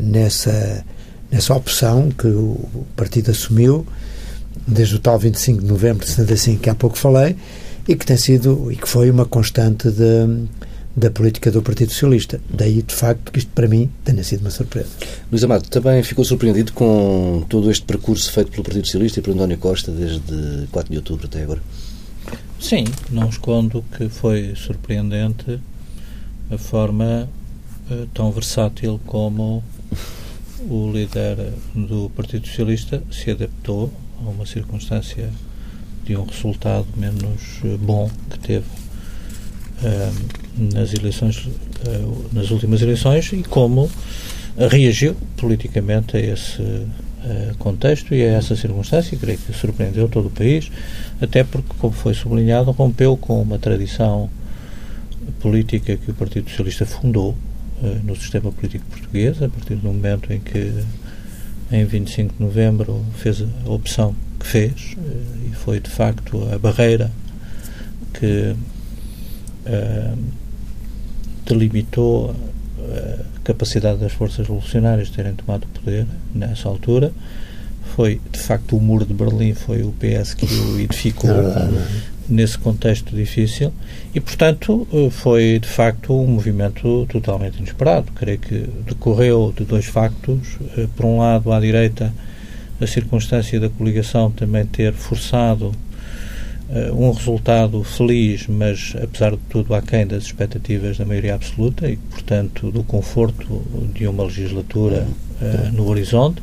nessa, 0.00 0.84
nessa 1.30 1.54
opção 1.54 2.10
que 2.10 2.28
o 2.28 2.86
partido 2.94 3.30
assumiu 3.30 3.84
desde 4.66 4.96
o 4.96 4.98
tal 4.98 5.18
25 5.18 5.60
de 5.60 5.66
novembro 5.66 6.04
de 6.04 6.10
75 6.10 6.62
que 6.62 6.70
há 6.70 6.74
pouco 6.74 6.96
falei 6.96 7.36
e 7.86 7.94
que 7.94 8.06
tem 8.06 8.16
sido 8.16 8.70
e 8.70 8.76
que 8.76 8.88
foi 8.88 9.10
uma 9.10 9.26
constante 9.26 9.90
de, 9.90 10.46
da 10.96 11.10
política 11.10 11.50
do 11.50 11.62
Partido 11.62 11.90
Socialista. 11.90 12.40
Daí, 12.48 12.82
de 12.82 12.94
facto, 12.94 13.32
que 13.32 13.38
isto 13.38 13.50
para 13.52 13.66
mim 13.66 13.90
tenha 14.04 14.22
sido 14.22 14.40
uma 14.40 14.50
surpresa. 14.50 14.88
Luís 15.30 15.42
Amado, 15.42 15.68
também 15.68 16.02
ficou 16.02 16.24
surpreendido 16.24 16.72
com 16.72 17.44
todo 17.48 17.70
este 17.70 17.84
percurso 17.84 18.30
feito 18.30 18.50
pelo 18.50 18.62
Partido 18.62 18.86
Socialista 18.86 19.18
e 19.18 19.22
por 19.22 19.32
António 19.32 19.58
Costa 19.58 19.90
desde 19.90 20.68
4 20.70 20.90
de 20.90 20.96
outubro 20.98 21.26
até 21.26 21.42
agora? 21.42 21.60
Sim, 22.60 22.84
não 23.10 23.28
escondo 23.28 23.84
que 23.96 24.08
foi 24.08 24.54
surpreendente 24.56 25.58
a 26.50 26.58
forma 26.58 27.28
uh, 27.90 28.06
tão 28.14 28.30
versátil 28.30 29.00
como 29.06 29.62
o 30.70 30.90
líder 30.92 31.52
do 31.74 32.10
Partido 32.16 32.46
Socialista 32.46 33.02
se 33.10 33.30
adaptou 33.30 33.92
a 34.24 34.28
uma 34.28 34.46
circunstância 34.46 35.30
de 36.04 36.16
um 36.16 36.24
resultado 36.24 36.86
menos 36.96 37.60
eh, 37.64 37.76
bom 37.78 38.10
que 38.30 38.38
teve 38.38 38.83
nas 40.56 40.94
eleições, 40.94 41.46
uh, 41.46 42.24
nas 42.32 42.50
últimas 42.50 42.80
eleições 42.80 43.32
e 43.32 43.42
como 43.42 43.90
reagiu 44.56 45.16
politicamente 45.36 46.16
a 46.16 46.20
esse 46.20 46.62
uh, 46.62 47.56
contexto 47.58 48.14
e 48.14 48.22
a 48.22 48.32
essa 48.32 48.54
circunstância, 48.54 49.16
creio 49.18 49.38
que 49.38 49.52
surpreendeu 49.52 50.08
todo 50.08 50.26
o 50.28 50.30
país, 50.30 50.70
até 51.20 51.42
porque, 51.42 51.74
como 51.78 51.92
foi 51.92 52.14
sublinhado, 52.14 52.70
rompeu 52.70 53.16
com 53.16 53.42
uma 53.42 53.58
tradição 53.58 54.30
política 55.40 55.96
que 55.96 56.10
o 56.10 56.14
Partido 56.14 56.48
Socialista 56.48 56.86
fundou 56.86 57.36
no 58.02 58.14
sistema 58.16 58.50
político 58.52 58.84
português, 58.88 59.42
a 59.42 59.48
partir 59.48 59.74
do 59.74 59.88
momento 59.88 60.32
em 60.32 60.40
que 60.40 60.72
em 61.70 61.84
25 61.84 62.34
de 62.34 62.42
novembro 62.42 63.04
fez 63.16 63.42
a 63.42 63.70
opção 63.70 64.14
que 64.38 64.46
fez 64.46 64.96
eh, 64.96 65.50
e 65.50 65.54
foi 65.54 65.80
de 65.80 65.90
facto 65.90 66.46
a 66.52 66.58
barreira 66.58 67.10
que 68.12 68.54
uh, 69.66 70.18
delimitou 71.46 72.34
a 72.78 73.40
capacidade 73.42 73.98
das 73.98 74.12
forças 74.12 74.46
revolucionárias 74.46 75.08
de 75.08 75.14
terem 75.14 75.34
tomado 75.34 75.64
o 75.64 75.80
poder 75.80 76.06
nessa 76.34 76.68
altura 76.68 77.12
foi 77.94 78.20
de 78.32 78.38
facto 78.38 78.76
o 78.76 78.80
muro 78.80 79.04
de 79.04 79.14
Berlim 79.14 79.54
foi 79.54 79.82
o 79.82 79.92
PS 79.92 80.34
que 80.34 80.46
o 80.46 80.80
edificou 80.80 81.28
nesse 82.28 82.58
contexto 82.58 83.14
difícil 83.14 83.72
e, 84.14 84.20
portanto, 84.20 84.86
eh, 84.92 85.10
foi 85.10 85.58
de 85.58 85.68
facto 85.68 86.14
um 86.14 86.26
movimento 86.26 87.06
totalmente 87.10 87.58
inesperado. 87.58 88.10
Creio 88.12 88.38
que 88.38 88.66
decorreu 88.86 89.52
de 89.54 89.64
dois 89.64 89.84
factos. 89.84 90.56
Eh, 90.76 90.86
por 90.96 91.04
um 91.04 91.18
lado, 91.18 91.52
à 91.52 91.60
direita, 91.60 92.12
a 92.80 92.86
circunstância 92.86 93.60
da 93.60 93.68
coligação 93.68 94.30
também 94.30 94.64
ter 94.64 94.92
forçado 94.94 95.72
um 96.92 97.10
resultado 97.10 97.84
feliz, 97.84 98.46
mas 98.48 98.94
apesar 99.00 99.32
de 99.32 99.38
tudo 99.48 99.74
aquém 99.74 100.06
das 100.06 100.24
expectativas 100.24 100.96
da 100.96 101.04
maioria 101.04 101.34
absoluta 101.34 101.88
e, 101.88 101.96
portanto, 101.96 102.70
do 102.70 102.82
conforto 102.82 103.62
de 103.94 104.06
uma 104.06 104.24
legislatura 104.24 105.06
uh, 105.40 105.72
no 105.72 105.86
horizonte 105.88 106.42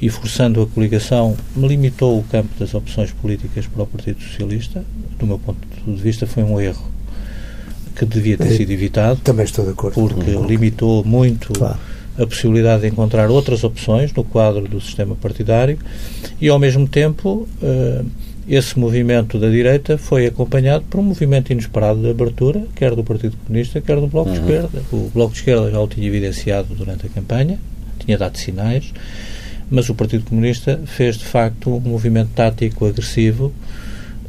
e 0.00 0.10
forçando 0.10 0.60
a 0.60 0.66
coligação, 0.66 1.36
limitou 1.56 2.18
o 2.18 2.22
campo 2.24 2.50
das 2.58 2.74
opções 2.74 3.12
políticas 3.12 3.66
para 3.66 3.84
o 3.84 3.86
Partido 3.86 4.22
Socialista. 4.22 4.84
Do 5.18 5.26
meu 5.26 5.38
ponto 5.38 5.58
de 5.86 6.02
vista, 6.02 6.26
foi 6.26 6.42
um 6.42 6.60
erro 6.60 6.92
que 7.96 8.04
devia 8.04 8.36
ter 8.36 8.56
sido 8.56 8.70
evitado. 8.70 9.20
Também 9.20 9.44
estou 9.44 9.64
de 9.64 9.70
acordo. 9.70 9.94
Porque 9.94 10.30
limitou 10.30 11.04
muito 11.04 11.52
claro. 11.52 11.78
a 12.18 12.26
possibilidade 12.26 12.82
de 12.82 12.88
encontrar 12.88 13.30
outras 13.30 13.62
opções 13.62 14.12
no 14.12 14.24
quadro 14.24 14.66
do 14.68 14.80
sistema 14.80 15.14
partidário 15.14 15.78
e, 16.40 16.48
ao 16.48 16.58
mesmo 16.58 16.88
tempo, 16.88 17.48
uh, 17.62 18.04
esse 18.48 18.78
movimento 18.78 19.38
da 19.38 19.48
direita 19.48 19.96
foi 19.96 20.26
acompanhado 20.26 20.84
por 20.90 21.00
um 21.00 21.02
movimento 21.02 21.52
inesperado 21.52 22.00
de 22.00 22.10
abertura, 22.10 22.62
quer 22.74 22.94
do 22.94 23.02
Partido 23.02 23.36
Comunista, 23.44 23.80
quer 23.80 24.00
do 24.00 24.06
Bloco 24.06 24.30
uhum. 24.30 24.36
de 24.36 24.40
Esquerda. 24.40 24.82
O 24.92 25.10
Bloco 25.12 25.32
de 25.32 25.38
Esquerda 25.38 25.70
já 25.70 25.80
o 25.80 25.88
tinha 25.88 26.06
evidenciado 26.06 26.74
durante 26.74 27.06
a 27.06 27.08
campanha, 27.08 27.58
tinha 27.98 28.18
dado 28.18 28.36
sinais 28.36 28.92
mas 29.70 29.88
o 29.88 29.94
Partido 29.94 30.24
Comunista 30.24 30.80
fez 30.86 31.16
de 31.16 31.24
facto 31.24 31.74
um 31.74 31.80
movimento 31.80 32.30
tático 32.34 32.86
agressivo 32.86 33.52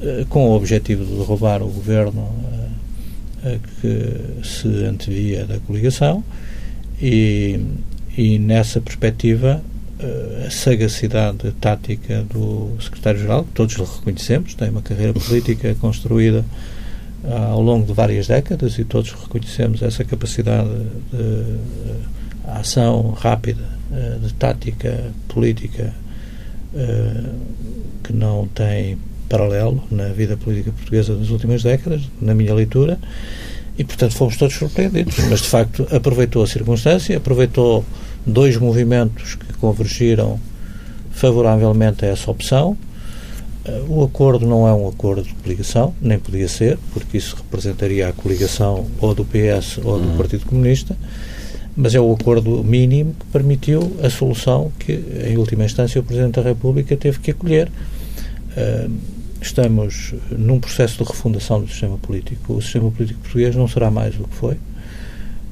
eh, 0.02 0.26
com 0.30 0.50
o 0.50 0.56
objetivo 0.56 1.06
de 1.06 1.12
derrubar 1.12 1.62
o 1.62 1.68
governo 1.68 2.30
eh, 3.44 3.60
que 3.82 4.46
se 4.48 4.68
antevia 4.86 5.46
da 5.46 5.60
coligação 5.60 6.24
e, 7.02 7.60
e 8.18 8.40
nessa 8.40 8.80
perspectiva 8.80 9.62
a 10.00 10.50
sagacidade 10.50 11.52
tática 11.62 12.24
do 12.24 12.78
secretário-geral, 12.82 13.44
que 13.46 13.52
todos 13.52 13.76
reconhecemos, 13.76 14.54
tem 14.54 14.70
uma 14.70 14.82
carreira 14.82 15.14
política 15.14 15.76
construída 15.80 16.44
ao 17.50 17.62
longo 17.62 17.86
de 17.86 17.94
várias 17.94 18.28
décadas 18.28 18.78
e 18.78 18.84
todos 18.84 19.12
reconhecemos 19.12 19.82
essa 19.82 20.04
capacidade 20.04 20.70
de 21.12 21.56
ação 22.48 23.12
rápida 23.12 23.68
eh, 23.92 24.18
de 24.22 24.34
tática 24.34 25.12
política 25.28 25.94
que 28.04 28.14
não 28.14 28.48
tem 28.48 28.98
paralelo 29.30 29.84
na 29.90 30.10
vida 30.10 30.38
política 30.38 30.72
portuguesa 30.72 31.16
das 31.16 31.30
últimas 31.30 31.64
décadas, 31.64 32.04
na 32.22 32.36
minha 32.36 32.54
leitura, 32.54 33.00
e 33.78 33.84
portanto 33.84 34.14
fomos 34.14 34.38
todos 34.38 34.56
surpreendidos. 34.56 35.18
Mas 35.30 35.42
de 35.42 35.48
facto 35.48 35.88
aproveitou 35.92 36.44
a 36.44 36.48
circunstância, 36.48 37.18
aproveitou 37.18 37.84
dois 38.26 38.58
movimentos 38.58 39.36
que 39.36 39.54
convergiram 39.54 40.40
favoravelmente 41.12 42.06
a 42.06 42.10
essa 42.10 42.30
opção. 42.30 42.78
Uh, 43.66 44.00
o 44.00 44.04
acordo 44.04 44.46
não 44.46 44.68
é 44.68 44.74
um 44.74 44.88
acordo 44.88 45.24
de 45.24 45.34
coligação, 45.34 45.94
nem 46.02 46.20
podia 46.20 46.48
ser, 46.48 46.78
porque 46.94 47.18
isso 47.18 47.36
representaria 47.36 48.10
a 48.10 48.14
coligação 48.14 48.86
ou 49.00 49.14
do 49.16 49.26
PS 49.26 49.80
ou 49.84 50.00
do 50.00 50.10
uhum. 50.10 50.18
Partido 50.18 50.46
Comunista 50.46 50.96
mas 51.76 51.94
é 51.94 52.00
o 52.00 52.14
acordo 52.14 52.64
mínimo 52.64 53.14
que 53.20 53.26
permitiu 53.26 53.98
a 54.02 54.10
solução 54.10 54.72
que, 54.80 54.94
em 55.28 55.38
última 55.38 55.66
instância, 55.66 56.00
o 56.00 56.04
Presidente 56.04 56.36
da 56.36 56.42
República 56.42 56.96
teve 56.96 57.20
que 57.20 57.32
acolher. 57.32 57.70
Uh, 58.56 58.92
estamos 59.42 60.14
num 60.32 60.60
processo 60.60 61.04
de 61.04 61.12
refundação 61.12 61.62
do 61.62 61.68
sistema 61.68 61.98
político. 61.98 62.54
O 62.54 62.62
sistema 62.62 62.90
político 62.90 63.20
português 63.20 63.56
não 63.56 63.68
será 63.68 63.92
mais 63.92 64.18
o 64.18 64.24
que 64.24 64.36
foi, 64.36 64.58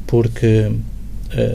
porque 0.07 0.71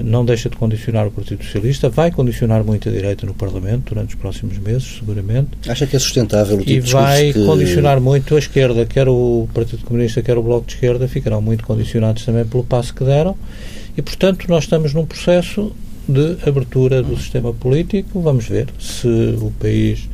não 0.04 0.24
deixa 0.24 0.48
de 0.48 0.56
condicionar 0.56 1.06
o 1.06 1.10
Partido 1.10 1.44
Socialista, 1.44 1.88
vai 1.88 2.10
condicionar 2.10 2.64
muito 2.64 2.88
a 2.88 2.92
direita 2.92 3.26
no 3.26 3.34
Parlamento 3.34 3.94
durante 3.94 4.10
os 4.10 4.14
próximos 4.14 4.58
meses, 4.58 4.98
seguramente. 4.98 5.50
Acha 5.68 5.86
que 5.86 5.96
é 5.96 5.98
sustentável 5.98 6.56
o 6.56 6.64
tipo 6.64 6.70
E 6.72 6.80
vai 6.80 7.32
que... 7.32 7.44
condicionar 7.44 8.00
muito 8.00 8.34
a 8.34 8.38
esquerda, 8.38 8.84
quer 8.84 9.08
o 9.08 9.48
Partido 9.54 9.84
Comunista, 9.84 10.22
quer 10.22 10.36
o 10.36 10.42
Bloco 10.42 10.66
de 10.66 10.74
Esquerda, 10.74 11.06
ficarão 11.06 11.40
muito 11.40 11.64
condicionados 11.64 12.24
também 12.24 12.44
pelo 12.44 12.64
passo 12.64 12.94
que 12.94 13.04
deram 13.04 13.36
e, 13.96 14.02
portanto, 14.02 14.46
nós 14.48 14.64
estamos 14.64 14.94
num 14.94 15.04
processo 15.04 15.72
de 16.08 16.36
abertura 16.48 17.02
do 17.02 17.16
sistema 17.16 17.52
político. 17.52 18.20
Vamos 18.20 18.46
ver 18.46 18.68
se 18.78 19.08
o 19.08 19.52
país 19.58 20.08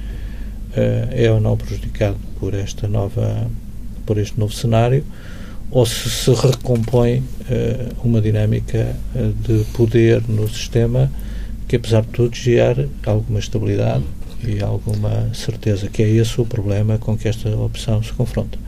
uh, 0.70 1.08
é 1.12 1.30
ou 1.30 1.40
não 1.40 1.56
prejudicado 1.56 2.16
por 2.40 2.54
esta 2.54 2.88
nova, 2.88 3.46
por 4.04 4.18
este 4.18 4.40
novo 4.40 4.52
cenário, 4.52 5.04
ou 5.70 5.84
se 5.86 6.08
se 6.10 6.30
recompõe 6.32 7.18
uh, 7.18 7.24
uma 8.04 8.20
dinâmica 8.20 8.96
uh, 9.14 9.32
de 9.46 9.64
poder 9.72 10.22
no 10.28 10.48
sistema 10.48 11.10
que, 11.66 11.76
apesar 11.76 12.02
de 12.02 12.08
tudo, 12.08 12.36
gerar 12.36 12.76
alguma 13.06 13.38
estabilidade 13.38 14.04
e 14.46 14.62
alguma 14.62 15.34
certeza, 15.34 15.88
que 15.88 16.02
é 16.02 16.08
esse 16.08 16.40
o 16.40 16.44
problema 16.44 16.98
com 16.98 17.16
que 17.16 17.26
esta 17.26 17.48
opção 17.56 18.02
se 18.02 18.12
confronta 18.12 18.58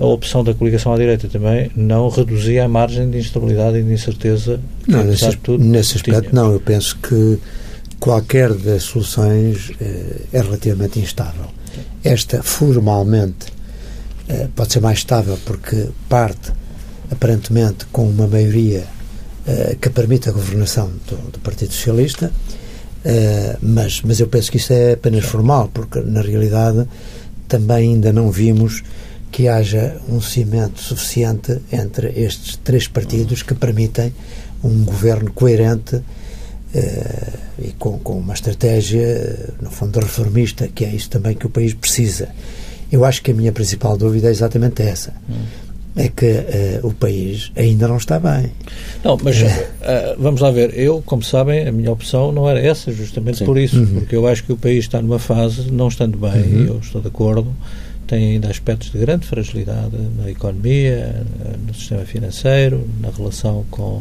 a 0.00 0.06
opção 0.06 0.42
da 0.42 0.54
coligação 0.54 0.94
à 0.94 0.96
direita 0.96 1.28
também 1.28 1.70
não 1.76 2.08
reduzia 2.08 2.64
a 2.64 2.68
margem 2.68 3.10
de 3.10 3.18
instabilidade 3.18 3.78
e 3.78 3.82
de 3.82 3.92
incerteza. 3.92 4.58
Não, 4.88 5.04
nesse, 5.04 5.36
tudo, 5.36 5.62
nesse 5.62 5.96
aspecto 5.96 6.30
tinha. 6.30 6.42
não. 6.42 6.52
Eu 6.52 6.60
penso 6.60 6.96
que 6.96 7.38
qualquer 8.00 8.54
das 8.54 8.84
soluções 8.84 9.70
eh, 9.78 10.22
é 10.32 10.40
relativamente 10.40 10.98
instável. 10.98 11.44
Esta, 12.02 12.42
formalmente, 12.42 13.48
eh, 13.48 13.59
pode 14.54 14.72
ser 14.72 14.80
mais 14.80 14.98
estável 14.98 15.38
porque 15.44 15.88
parte, 16.08 16.52
aparentemente, 17.10 17.86
com 17.86 18.08
uma 18.08 18.26
maioria 18.26 18.84
eh, 19.46 19.76
que 19.80 19.88
permite 19.90 20.28
a 20.28 20.32
governação 20.32 20.90
do, 21.08 21.16
do 21.32 21.38
Partido 21.40 21.72
Socialista, 21.72 22.30
eh, 23.04 23.56
mas, 23.62 24.02
mas 24.02 24.20
eu 24.20 24.28
penso 24.28 24.50
que 24.50 24.58
isso 24.58 24.72
é 24.72 24.92
apenas 24.92 25.24
formal, 25.24 25.70
porque, 25.72 26.00
na 26.00 26.20
realidade, 26.20 26.86
também 27.48 27.94
ainda 27.94 28.12
não 28.12 28.30
vimos 28.30 28.82
que 29.32 29.48
haja 29.48 29.96
um 30.08 30.20
cimento 30.20 30.80
suficiente 30.80 31.58
entre 31.72 32.08
estes 32.20 32.56
três 32.56 32.86
partidos 32.86 33.42
que 33.42 33.54
permitem 33.54 34.12
um 34.62 34.84
governo 34.84 35.32
coerente 35.32 36.02
eh, 36.74 37.32
e 37.58 37.72
com, 37.72 37.98
com 37.98 38.18
uma 38.18 38.34
estratégia, 38.34 39.52
no 39.60 39.70
fundo, 39.70 40.00
reformista, 40.00 40.68
que 40.68 40.84
é 40.84 40.94
isso 40.94 41.08
também 41.08 41.34
que 41.34 41.46
o 41.46 41.50
país 41.50 41.72
precisa. 41.74 42.28
Eu 42.90 43.04
acho 43.04 43.22
que 43.22 43.30
a 43.30 43.34
minha 43.34 43.52
principal 43.52 43.96
dúvida 43.96 44.28
é 44.28 44.30
exatamente 44.30 44.82
essa. 44.82 45.12
Hum. 45.28 45.44
É 45.96 46.08
que 46.08 46.26
uh, 46.26 46.86
o 46.86 46.94
país 46.94 47.50
ainda 47.56 47.88
não 47.88 47.96
está 47.96 48.18
bem. 48.20 48.52
Não, 49.04 49.18
mas 49.22 49.42
uh, 49.42 49.46
vamos 50.18 50.40
lá 50.40 50.50
ver. 50.50 50.72
Eu, 50.78 51.02
como 51.04 51.22
sabem, 51.22 51.66
a 51.66 51.72
minha 51.72 51.90
opção 51.90 52.30
não 52.30 52.48
era 52.48 52.60
essa, 52.60 52.92
justamente 52.92 53.38
Sim. 53.38 53.44
por 53.44 53.58
isso. 53.58 53.78
Uhum. 53.80 54.00
Porque 54.00 54.14
eu 54.14 54.26
acho 54.26 54.44
que 54.44 54.52
o 54.52 54.56
país 54.56 54.84
está 54.84 55.02
numa 55.02 55.18
fase, 55.18 55.70
não 55.70 55.88
estando 55.88 56.16
bem, 56.16 56.30
uhum. 56.30 56.66
eu 56.66 56.78
estou 56.78 57.00
de 57.00 57.08
acordo, 57.08 57.52
tem 58.06 58.32
ainda 58.32 58.48
aspectos 58.48 58.92
de 58.92 58.98
grande 58.98 59.26
fragilidade 59.26 59.96
na 60.16 60.30
economia, 60.30 61.24
no 61.66 61.74
sistema 61.74 62.04
financeiro, 62.04 62.88
na 63.00 63.10
relação 63.10 63.64
com 63.70 64.00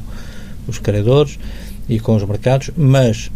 os 0.67 0.77
credores 0.77 1.39
e 1.87 1.99
com 1.99 2.15
os 2.15 2.23
mercados, 2.23 2.69
mas 2.77 3.27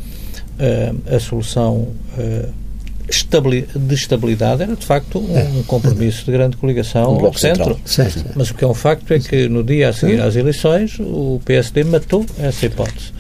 uh, 0.59 1.15
a 1.15 1.19
solução 1.19 1.87
uh, 2.17 2.53
de 3.75 3.93
estabilidade 3.95 4.63
era 4.63 4.75
de 4.75 4.85
facto 4.85 5.19
um 5.19 5.37
é. 5.37 5.63
compromisso 5.67 6.25
de 6.25 6.31
grande 6.31 6.57
coligação 6.57 7.17
um 7.17 7.25
ao 7.25 7.33
centro. 7.33 7.79
Mas 8.35 8.49
o 8.49 8.53
que 8.53 8.63
é 8.63 8.67
um 8.67 8.73
facto 8.73 9.11
é 9.13 9.19
que 9.19 9.47
no 9.47 9.63
dia 9.63 9.89
a 9.89 9.93
seguir 9.93 10.21
às 10.21 10.35
eleições 10.35 10.97
o 10.99 11.41
PSD 11.45 11.83
matou 11.83 12.25
essa 12.39 12.65
hipótese 12.65 13.13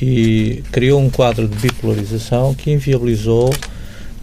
e 0.00 0.62
criou 0.72 1.00
um 1.00 1.08
quadro 1.08 1.48
de 1.48 1.56
bipolarização 1.56 2.54
que 2.54 2.70
inviabilizou 2.70 3.54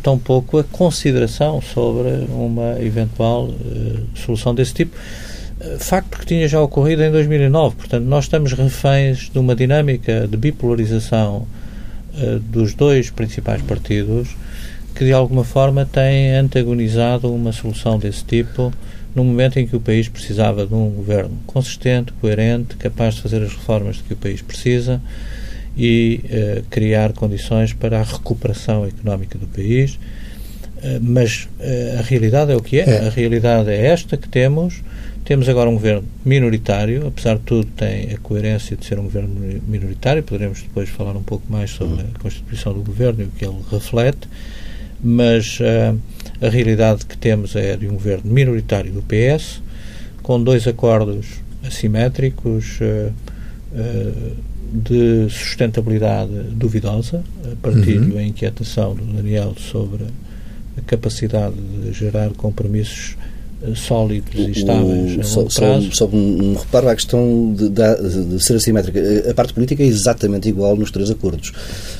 tão 0.01 0.19
pouco 0.19 0.59
a 0.59 0.63
consideração 0.63 1.61
sobre 1.61 2.09
uma 2.29 2.79
eventual 2.81 3.45
uh, 3.45 4.03
solução 4.15 4.53
desse 4.53 4.73
tipo 4.73 4.95
facto 5.79 6.19
que 6.19 6.25
tinha 6.25 6.47
já 6.47 6.61
ocorrido 6.61 7.03
em 7.03 7.11
2009. 7.11 7.75
Portanto, 7.75 8.03
nós 8.03 8.25
estamos 8.25 8.53
reféns 8.53 9.29
de 9.29 9.39
uma 9.39 9.55
dinâmica 9.55 10.27
de 10.27 10.37
bipolarização 10.37 11.47
uh, 12.15 12.39
dos 12.39 12.73
dois 12.73 13.09
principais 13.09 13.61
partidos 13.61 14.29
que, 14.95 15.05
de 15.05 15.13
alguma 15.13 15.43
forma, 15.43 15.85
tem 15.85 16.31
antagonizado 16.35 17.33
uma 17.33 17.51
solução 17.51 17.97
desse 17.97 18.23
tipo 18.23 18.73
no 19.15 19.23
momento 19.23 19.59
em 19.59 19.67
que 19.67 19.75
o 19.75 19.79
país 19.79 20.07
precisava 20.07 20.65
de 20.65 20.73
um 20.73 20.89
governo 20.89 21.37
consistente, 21.45 22.11
coerente, 22.13 22.75
capaz 22.77 23.15
de 23.15 23.21
fazer 23.21 23.43
as 23.43 23.53
reformas 23.53 23.97
de 23.97 24.03
que 24.03 24.13
o 24.13 24.17
país 24.17 24.41
precisa 24.41 24.99
e 25.77 26.21
uh, 26.23 26.63
criar 26.69 27.13
condições 27.13 27.73
para 27.73 27.99
a 27.99 28.03
recuperação 28.03 28.85
económica 28.85 29.37
do 29.37 29.45
país. 29.45 29.95
Uh, 30.77 30.99
mas 30.99 31.47
a 31.99 32.01
realidade 32.01 32.51
é 32.51 32.55
o 32.55 32.61
que 32.61 32.79
é. 32.79 32.89
é. 32.89 33.07
A 33.07 33.09
realidade 33.09 33.69
é 33.69 33.85
esta 33.85 34.17
que 34.17 34.27
temos 34.27 34.81
temos 35.23 35.47
agora 35.47 35.69
um 35.69 35.75
governo 35.75 36.03
minoritário, 36.25 37.07
apesar 37.07 37.35
de 37.35 37.43
tudo, 37.43 37.65
tem 37.77 38.11
a 38.13 38.17
coerência 38.17 38.75
de 38.75 38.85
ser 38.85 38.99
um 38.99 39.03
governo 39.03 39.29
minoritário. 39.65 40.21
Poderemos 40.21 40.61
depois 40.61 40.89
falar 40.89 41.15
um 41.15 41.23
pouco 41.23 41.49
mais 41.49 41.71
sobre 41.71 42.01
a 42.01 42.19
constituição 42.19 42.73
do 42.73 42.81
governo 42.81 43.21
e 43.21 43.23
o 43.23 43.29
que 43.29 43.45
ele 43.45 43.55
reflete, 43.71 44.27
mas 45.03 45.59
uh, 45.59 45.97
a 46.41 46.49
realidade 46.49 47.05
que 47.05 47.17
temos 47.17 47.55
é 47.55 47.75
de 47.75 47.87
um 47.87 47.93
governo 47.93 48.31
minoritário 48.31 48.91
do 48.91 49.01
PS, 49.01 49.61
com 50.21 50.41
dois 50.41 50.67
acordos 50.67 51.27
assimétricos 51.65 52.79
uh, 52.79 53.11
uh, 53.73 54.35
de 54.71 55.29
sustentabilidade 55.29 56.31
duvidosa. 56.51 57.23
Partilho 57.61 58.13
uhum. 58.13 58.19
a 58.19 58.23
inquietação 58.23 58.95
do 58.95 59.05
Daniel 59.05 59.53
sobre 59.57 60.05
a 60.77 60.81
capacidade 60.81 61.55
de 61.55 61.93
gerar 61.93 62.31
compromissos 62.31 63.15
sólidos 63.75 64.33
e 64.35 64.51
estáveis 64.51 65.17
o, 65.17 65.21
a 65.21 65.41
longo 65.41 65.53
prazo. 65.53 65.91
Só, 65.91 66.07
só 66.07 66.09
um 66.11 66.55
reparo 66.55 66.89
à 66.89 66.95
questão 66.95 67.53
de, 67.55 67.69
de, 67.69 68.25
de, 68.25 68.43
ser 68.43 68.55
assimétrica. 68.55 68.99
A 69.29 69.33
parte 69.33 69.53
política 69.53 69.83
é 69.83 69.85
exatamente 69.85 70.49
igual 70.49 70.75
nos 70.75 70.91
três 70.91 71.09
acordos. 71.09 71.51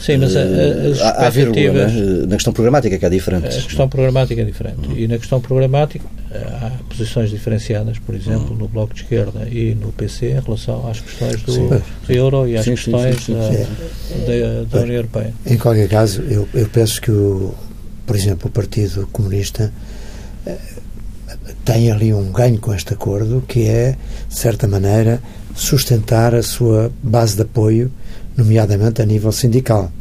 Sim, 0.01 0.17
mas 0.17 0.35
a, 0.35 0.41
as 0.41 1.01
há, 1.01 1.25
há 1.25 1.29
expectativas... 1.29 1.93
Né? 1.93 2.25
Na 2.27 2.35
questão 2.35 2.53
programática 2.53 2.95
é 2.95 2.99
que 2.99 3.05
há 3.05 3.09
diferentes. 3.09 3.57
A 3.57 3.61
questão 3.61 3.87
programática 3.89 4.41
é 4.41 4.45
diferente. 4.45 4.89
Hum. 4.89 4.93
E 4.95 5.07
na 5.07 5.17
questão 5.17 5.39
programática 5.39 6.05
há 6.31 6.71
posições 6.89 7.29
diferenciadas, 7.29 7.99
por 7.99 8.15
exemplo, 8.15 8.53
hum. 8.53 8.57
no 8.57 8.67
Bloco 8.67 8.93
de 8.93 9.01
Esquerda 9.01 9.47
e 9.49 9.75
no 9.75 9.91
PC 9.91 10.31
em 10.31 10.39
relação 10.39 10.89
às 10.89 10.99
questões 10.99 11.41
do 11.43 11.53
sim. 11.53 11.69
euro 12.09 12.47
e 12.47 12.57
às 12.57 12.65
sim, 12.65 12.71
questões 12.71 13.23
sim, 13.23 13.33
da, 13.33 13.39
da, 13.39 14.63
da, 14.69 14.81
União 14.81 14.95
Europeia. 14.95 15.33
Em 15.45 15.57
qualquer 15.57 15.87
caso, 15.87 16.21
eu, 16.23 16.47
eu 16.53 16.67
penso 16.67 17.01
que, 17.01 17.11
o, 17.11 17.53
por 18.05 18.15
exemplo, 18.15 18.47
o 18.47 18.51
Partido 18.51 19.07
Comunista 19.11 19.71
tem 21.65 21.91
ali 21.91 22.13
um 22.13 22.31
ganho 22.31 22.59
com 22.59 22.73
este 22.73 22.93
acordo, 22.93 23.43
que 23.47 23.67
é, 23.67 23.95
de 24.27 24.35
certa 24.35 24.67
maneira, 24.67 25.21
sustentar 25.55 26.35
a 26.35 26.43
sua 26.43 26.91
base 27.01 27.35
de 27.35 27.43
apoio, 27.43 27.91
nomeadamente 28.35 29.01
a 29.01 29.05
nível 29.05 29.31
sindical. 29.31 29.91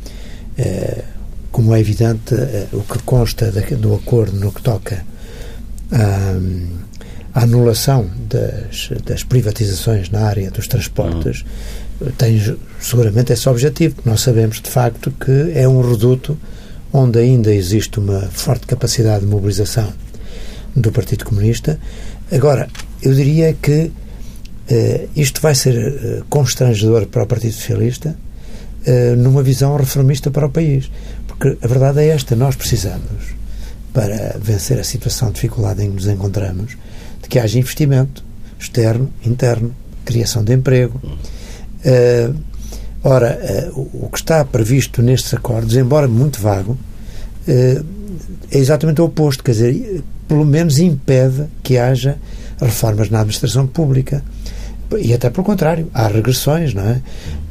É, 0.58 1.04
como 1.50 1.74
é 1.74 1.80
evidente, 1.80 2.34
é, 2.34 2.66
o 2.72 2.80
que 2.80 2.98
consta 3.02 3.52
do 3.52 3.94
acordo 3.94 4.38
no 4.38 4.50
que 4.50 4.62
toca 4.62 5.04
à, 5.92 7.42
anulação 7.42 8.10
das, 8.28 8.90
das, 9.04 9.22
privatizações 9.22 10.10
na 10.10 10.20
área 10.20 10.50
dos 10.50 10.66
transportes 10.66 11.44
uhum. 12.00 12.10
tem 12.18 12.56
seguramente 12.80 13.32
esse 13.32 13.48
objetivo. 13.48 13.96
Nós 14.04 14.20
sabemos, 14.20 14.60
de 14.60 14.68
facto, 14.68 15.10
que 15.10 15.52
é 15.54 15.68
um 15.68 15.80
reduto 15.80 16.36
onde 16.92 17.18
ainda 17.18 17.54
existe 17.54 17.98
uma 17.98 18.20
forte 18.20 18.66
capacidade 18.66 19.20
de 19.20 19.30
mobilização 19.30 19.92
do 20.74 20.90
Partido 20.90 21.24
Comunista. 21.24 21.78
Agora, 22.30 22.68
eu 23.02 23.14
diria 23.14 23.52
que 23.54 23.90
uh, 24.70 25.08
isto 25.14 25.40
vai 25.40 25.54
ser 25.54 25.76
uh, 25.76 26.24
constrangedor 26.28 27.06
para 27.06 27.24
o 27.24 27.26
Partido 27.26 27.52
Socialista 27.52 28.16
uh, 28.86 29.16
numa 29.16 29.42
visão 29.42 29.76
reformista 29.76 30.30
para 30.30 30.46
o 30.46 30.50
país. 30.50 30.90
Porque 31.26 31.58
a 31.60 31.66
verdade 31.66 32.00
é 32.00 32.08
esta: 32.08 32.34
nós 32.34 32.56
precisamos, 32.56 33.34
para 33.92 34.36
vencer 34.40 34.78
a 34.78 34.84
situação 34.84 35.28
de 35.28 35.34
dificuldade 35.34 35.82
em 35.82 35.90
que 35.90 35.96
nos 35.96 36.06
encontramos, 36.06 36.76
de 37.22 37.28
que 37.28 37.38
haja 37.38 37.58
investimento 37.58 38.24
externo, 38.58 39.10
interno, 39.24 39.74
criação 40.04 40.44
de 40.44 40.54
emprego. 40.54 41.00
ora, 43.02 43.70
o 43.74 44.08
que 44.08 44.18
está 44.18 44.44
previsto 44.44 45.02
nestes 45.02 45.34
acordos, 45.34 45.74
embora 45.74 46.06
muito 46.06 46.40
vago, 46.40 46.78
é 47.44 48.58
exatamente 48.58 49.00
o 49.00 49.04
oposto. 49.04 49.42
Quer 49.42 49.50
dizer, 49.50 50.04
pelo 50.32 50.46
menos 50.46 50.78
impede 50.78 51.44
que 51.62 51.76
haja 51.76 52.16
reformas 52.58 53.10
na 53.10 53.18
administração 53.18 53.66
pública. 53.66 54.24
E 54.98 55.12
até 55.12 55.28
pelo 55.28 55.44
contrário, 55.44 55.90
há 55.92 56.08
regressões, 56.08 56.72
não 56.72 56.84
é? 56.84 57.02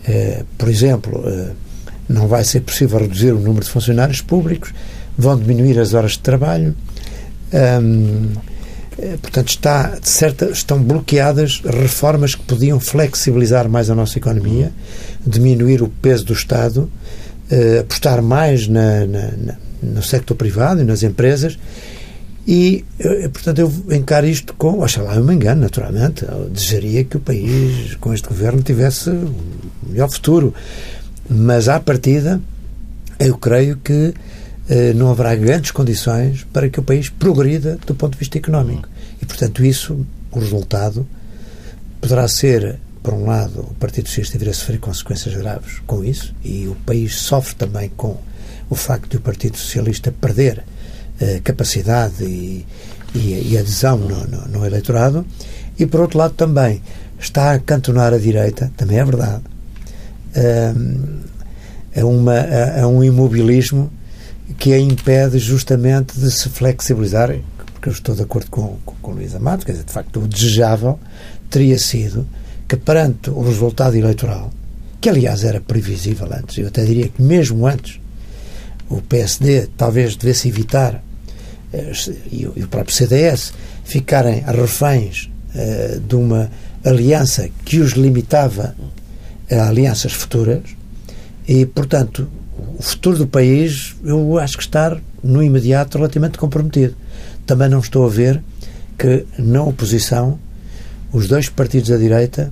é 0.04 0.44
por 0.58 0.68
exemplo, 0.68 1.24
é, 1.28 1.52
não 2.10 2.28
vai 2.28 2.44
ser 2.44 2.62
possível 2.62 2.98
reduzir 2.98 3.34
o 3.34 3.40
número 3.40 3.64
de 3.64 3.70
funcionários 3.70 4.20
públicos, 4.20 4.74
vão 5.16 5.38
diminuir 5.38 5.80
as 5.80 5.94
horas 5.94 6.14
de 6.14 6.20
trabalho. 6.22 6.76
Hum, 7.54 8.30
portanto, 9.22 9.50
está, 9.50 10.00
certa, 10.02 10.46
estão 10.46 10.82
bloqueadas 10.82 11.62
reformas 11.64 12.34
que 12.34 12.42
podiam 12.42 12.80
flexibilizar 12.80 13.70
mais 13.70 13.92
a 13.92 13.96
nossa 13.96 14.18
economia, 14.18 14.72
diminuir 15.24 15.84
o 15.84 15.88
peso 15.88 16.26
do 16.26 16.34
Estado, 16.34 16.92
apostar 17.80 18.24
mais 18.24 18.68
na, 18.68 19.06
na, 19.06 19.32
na, 19.38 19.56
no 19.84 20.02
sector 20.02 20.36
privado 20.36 20.82
e 20.82 20.84
nas 20.84 21.04
empresas 21.04 21.60
e, 22.48 22.84
eh, 23.00 23.30
portanto, 23.30 23.60
eu 23.60 23.72
encaro 23.96 24.26
isto 24.26 24.54
com, 24.56 24.80
oxalá 24.80 25.16
eu 25.16 25.24
me 25.24 25.34
engano, 25.34 25.62
naturalmente. 25.62 26.24
Eu 26.24 26.50
desejaria 26.50 27.04
que 27.04 27.18
o 27.18 27.20
país, 27.20 27.96
com 27.96 28.14
este 28.14 28.28
governo, 28.28 28.62
tivesse 28.64 29.10
um 29.10 29.34
melhor 29.88 30.10
futuro. 30.10 30.54
Mas, 31.30 31.70
à 31.70 31.80
partida, 31.80 32.42
eu 33.20 33.38
creio 33.38 33.78
que 33.78 34.14
eh, 34.68 34.94
não 34.94 35.12
haverá 35.12 35.36
grandes 35.36 35.72
condições 35.72 36.46
para 36.52 36.70
que 36.70 36.80
o 36.80 36.84
país 36.84 37.10
progrida 37.10 37.78
do 37.86 37.94
ponto 37.94 38.14
de 38.14 38.20
vista 38.20 38.38
económico. 38.38 38.90
E, 39.22 39.26
portanto, 39.26 39.64
isso, 39.64 40.06
o 40.32 40.40
resultado, 40.40 41.06
poderá 42.00 42.28
ser, 42.28 42.80
por 43.04 43.14
um 43.14 43.28
lado, 43.28 43.68
o 43.70 43.74
Partido 43.76 44.08
Socialista 44.08 44.40
vir 44.40 44.50
a 44.50 44.54
sofrer 44.54 44.80
consequências 44.80 45.36
graves 45.36 45.80
com 45.86 46.04
isso, 46.04 46.34
e 46.44 46.68
o 46.68 46.76
país 46.86 47.16
sofre 47.16 47.54
também 47.54 47.92
com 47.96 48.18
o 48.68 48.76
facto 48.76 49.12
de 49.12 49.18
o 49.18 49.22
Partido 49.22 49.58
Socialista 49.58 50.12
perder 50.12 50.64
capacidade 51.44 52.24
e, 52.24 52.66
e, 53.14 53.52
e 53.52 53.58
adesão 53.58 53.98
no, 53.98 54.28
no, 54.28 54.48
no, 54.48 54.66
eleitorado, 54.66 55.26
e 55.78 55.86
por 55.86 56.02
outro 56.02 56.18
lado 56.18 56.34
também 56.34 56.82
está 57.20 57.54
a 57.54 57.60
cantonar 57.60 58.14
a 58.14 58.18
direita, 58.18 58.72
também 58.76 58.98
é 58.98 59.06
verdade, 59.06 59.42
eh, 60.34 60.74
a, 61.96 62.06
uma, 62.06 62.40
a 62.82 62.88
um 62.88 63.04
imobilismo 63.04 63.92
que 64.58 64.74
a 64.74 64.80
impede 64.80 65.38
justamente 65.40 66.20
de 66.20 66.32
se 66.32 66.50
flexibilizar, 66.50 67.36
porque 67.74 67.90
eu 67.90 67.94
estou 67.94 68.16
de 68.16 68.24
acordo 68.24 68.50
com, 68.50 68.78
com, 68.86 68.96
com 69.02 69.12
o 69.12 69.16
Luís 69.16 69.36
Amado, 69.36 69.66
quer 69.66 69.74
dizer, 69.74 69.86
de 69.86 69.92
facto, 69.92 70.20
o 70.20 70.28
desejável 70.28 71.00
teria 71.50 71.78
sido 71.78 72.28
que 72.68 72.76
perante 72.78 73.30
o 73.30 73.42
resultado 73.42 73.96
eleitoral, 73.96 74.52
que 75.00 75.10
aliás 75.10 75.44
era 75.44 75.60
previsível 75.60 76.28
antes, 76.32 76.58
eu 76.58 76.68
até 76.68 76.86
diria 76.86 77.08
que 77.10 77.22
mesmo 77.22 77.68
antes, 77.68 78.00
o 78.90 79.02
PSD 79.02 79.68
talvez 79.78 80.16
devesse 80.16 80.48
evitar 80.50 81.02
e 82.32 82.46
o 82.46 82.68
próprio 82.68 82.96
CDS 82.96 83.54
ficarem 83.84 84.44
reféns 84.46 85.30
uh, 85.56 86.00
de 86.00 86.16
uma 86.16 86.50
aliança 86.84 87.50
que 87.64 87.80
os 87.80 87.92
limitava 87.92 88.76
a 89.50 89.68
alianças 89.68 90.14
futuras 90.14 90.64
e, 91.48 91.66
portanto, 91.66 92.28
o 92.78 92.82
futuro 92.82 93.18
do 93.18 93.28
país 93.28 93.96
eu 94.04 94.38
acho 94.40 94.58
que 94.58 94.64
está 94.64 94.98
no 95.24 95.42
imediato 95.42 95.98
relativamente 95.98 96.38
comprometido. 96.38 96.96
Também 97.46 97.70
não 97.70 97.80
estou 97.80 98.06
a 98.06 98.10
ver 98.10 98.42
que 98.98 99.26
na 99.38 99.64
oposição 99.64 100.40
os 101.12 101.28
dois 101.28 101.50
partidos 101.50 101.90
da 101.90 101.98
direita 101.98 102.52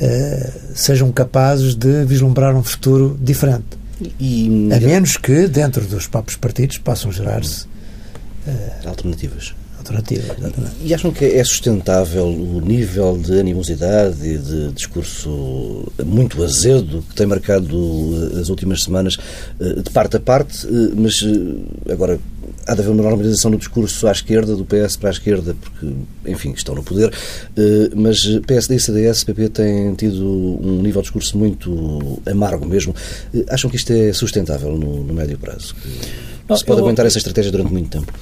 uh, 0.00 0.52
sejam 0.74 1.10
capazes 1.12 1.74
de 1.74 2.04
vislumbrar 2.04 2.56
um 2.56 2.62
futuro 2.62 3.18
diferente. 3.20 3.78
E, 4.20 4.68
a 4.72 4.80
menos 4.80 5.16
que 5.16 5.48
dentro 5.48 5.84
dos 5.84 6.06
próprios 6.06 6.36
partidos 6.36 6.78
possam 6.78 7.10
gerar-se 7.10 7.66
uh, 8.48 8.88
alternativas 8.88 9.54
alternativa. 9.78 10.34
Exatamente. 10.38 10.74
E 10.82 10.94
acham 10.94 11.10
que 11.10 11.24
é 11.24 11.44
sustentável 11.44 12.26
o 12.26 12.60
nível 12.60 13.16
de 13.16 13.38
animosidade 13.38 14.26
e 14.26 14.36
de 14.36 14.72
discurso 14.72 15.90
muito 16.04 16.42
azedo 16.42 17.04
que 17.08 17.14
tem 17.14 17.26
marcado 17.26 18.32
eh, 18.34 18.40
as 18.40 18.48
últimas 18.48 18.82
semanas, 18.82 19.16
eh, 19.60 19.80
de 19.82 19.90
parte 19.90 20.16
a 20.16 20.20
parte, 20.20 20.66
eh, 20.66 20.92
mas 20.94 21.24
agora 21.90 22.18
há 22.66 22.74
de 22.74 22.80
haver 22.80 22.90
uma 22.90 23.02
normalização 23.02 23.50
do 23.50 23.56
discurso 23.56 24.06
à 24.06 24.12
esquerda, 24.12 24.54
do 24.54 24.64
PS 24.64 24.96
para 24.96 25.08
a 25.08 25.12
esquerda, 25.12 25.54
porque, 25.54 25.94
enfim, 26.26 26.52
estão 26.54 26.74
no 26.74 26.82
poder, 26.82 27.10
mas 27.96 28.18
PSD 28.46 28.76
e 28.76 28.80
CDS, 28.80 29.24
PP 29.24 29.48
têm 29.48 29.94
tido 29.94 30.22
um 30.22 30.82
nível 30.82 31.00
de 31.00 31.06
discurso 31.06 31.38
muito 31.38 32.20
amargo 32.26 32.66
mesmo. 32.66 32.94
Acham 33.48 33.70
que 33.70 33.76
isto 33.76 33.90
é 33.92 34.12
sustentável 34.12 34.76
no, 34.76 35.02
no 35.02 35.14
médio 35.14 35.38
prazo? 35.38 35.74
Que 36.46 36.56
se 36.58 36.64
pode 36.64 36.80
aguentar 36.80 37.06
essa 37.06 37.16
estratégia 37.16 37.50
durante 37.50 37.72
muito 37.72 37.88
tempo? 37.88 38.12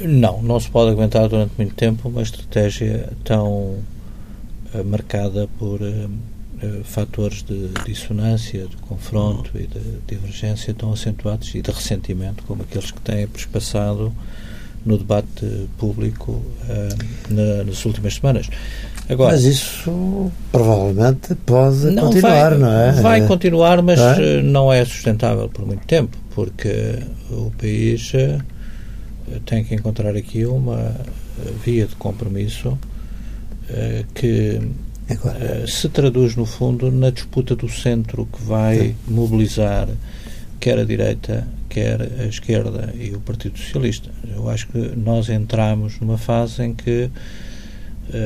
Não, 0.00 0.42
não 0.42 0.58
se 0.58 0.70
pode 0.70 0.90
aguentar 0.92 1.28
durante 1.28 1.52
muito 1.58 1.74
tempo 1.74 2.08
uma 2.08 2.22
estratégia 2.22 3.10
tão 3.22 3.76
uh, 4.74 4.84
marcada 4.84 5.48
por 5.58 5.80
uh, 5.82 6.10
uh, 6.62 6.84
fatores 6.84 7.42
de 7.42 7.68
dissonância, 7.84 8.66
de 8.66 8.76
confronto 8.78 9.50
e 9.54 9.66
de 9.66 9.80
divergência 10.06 10.72
tão 10.72 10.92
acentuados 10.92 11.54
e 11.54 11.60
de 11.60 11.70
ressentimento 11.70 12.42
como 12.44 12.62
aqueles 12.62 12.90
que 12.90 13.00
têm 13.00 13.26
perspassado 13.26 14.12
no 14.86 14.96
debate 14.96 15.68
público 15.76 16.42
na, 17.28 17.64
nas 17.64 17.84
últimas 17.84 18.14
semanas. 18.14 18.48
Agora, 19.10 19.32
mas 19.32 19.44
isso 19.44 20.32
provavelmente 20.50 21.34
pode 21.44 21.90
não, 21.90 22.06
continuar, 22.06 22.50
vai, 22.50 22.58
não 22.58 22.72
é? 22.72 22.92
Vai 22.92 23.26
continuar, 23.26 23.82
mas 23.82 24.00
é? 24.00 24.40
não 24.40 24.72
é 24.72 24.82
sustentável 24.82 25.50
por 25.50 25.66
muito 25.66 25.86
tempo, 25.86 26.16
porque 26.34 27.00
o 27.30 27.52
país 27.58 28.10
tem 29.44 29.64
que 29.64 29.74
encontrar 29.74 30.16
aqui 30.16 30.44
uma 30.44 30.94
eh, 31.40 31.52
via 31.64 31.86
de 31.86 31.94
compromisso 31.96 32.70
uh, 32.70 32.78
que 34.14 34.60
uh, 35.10 35.68
se 35.68 35.88
traduz, 35.88 36.36
no 36.36 36.44
fundo, 36.44 36.90
na 36.90 37.10
disputa 37.10 37.54
do 37.54 37.68
centro 37.68 38.26
que 38.26 38.42
vai 38.42 38.78
Sim. 38.78 38.96
mobilizar 39.08 39.88
quer 40.58 40.78
a 40.78 40.84
direita, 40.84 41.46
quer 41.68 42.02
a 42.02 42.26
esquerda 42.26 42.92
e 42.94 43.10
o 43.14 43.20
Partido 43.20 43.58
Socialista. 43.58 44.10
Eu 44.34 44.48
acho 44.50 44.68
que 44.68 44.78
nós 44.78 45.30
entramos 45.30 45.98
numa 46.00 46.18
fase 46.18 46.62
em 46.62 46.74
que, 46.74 47.08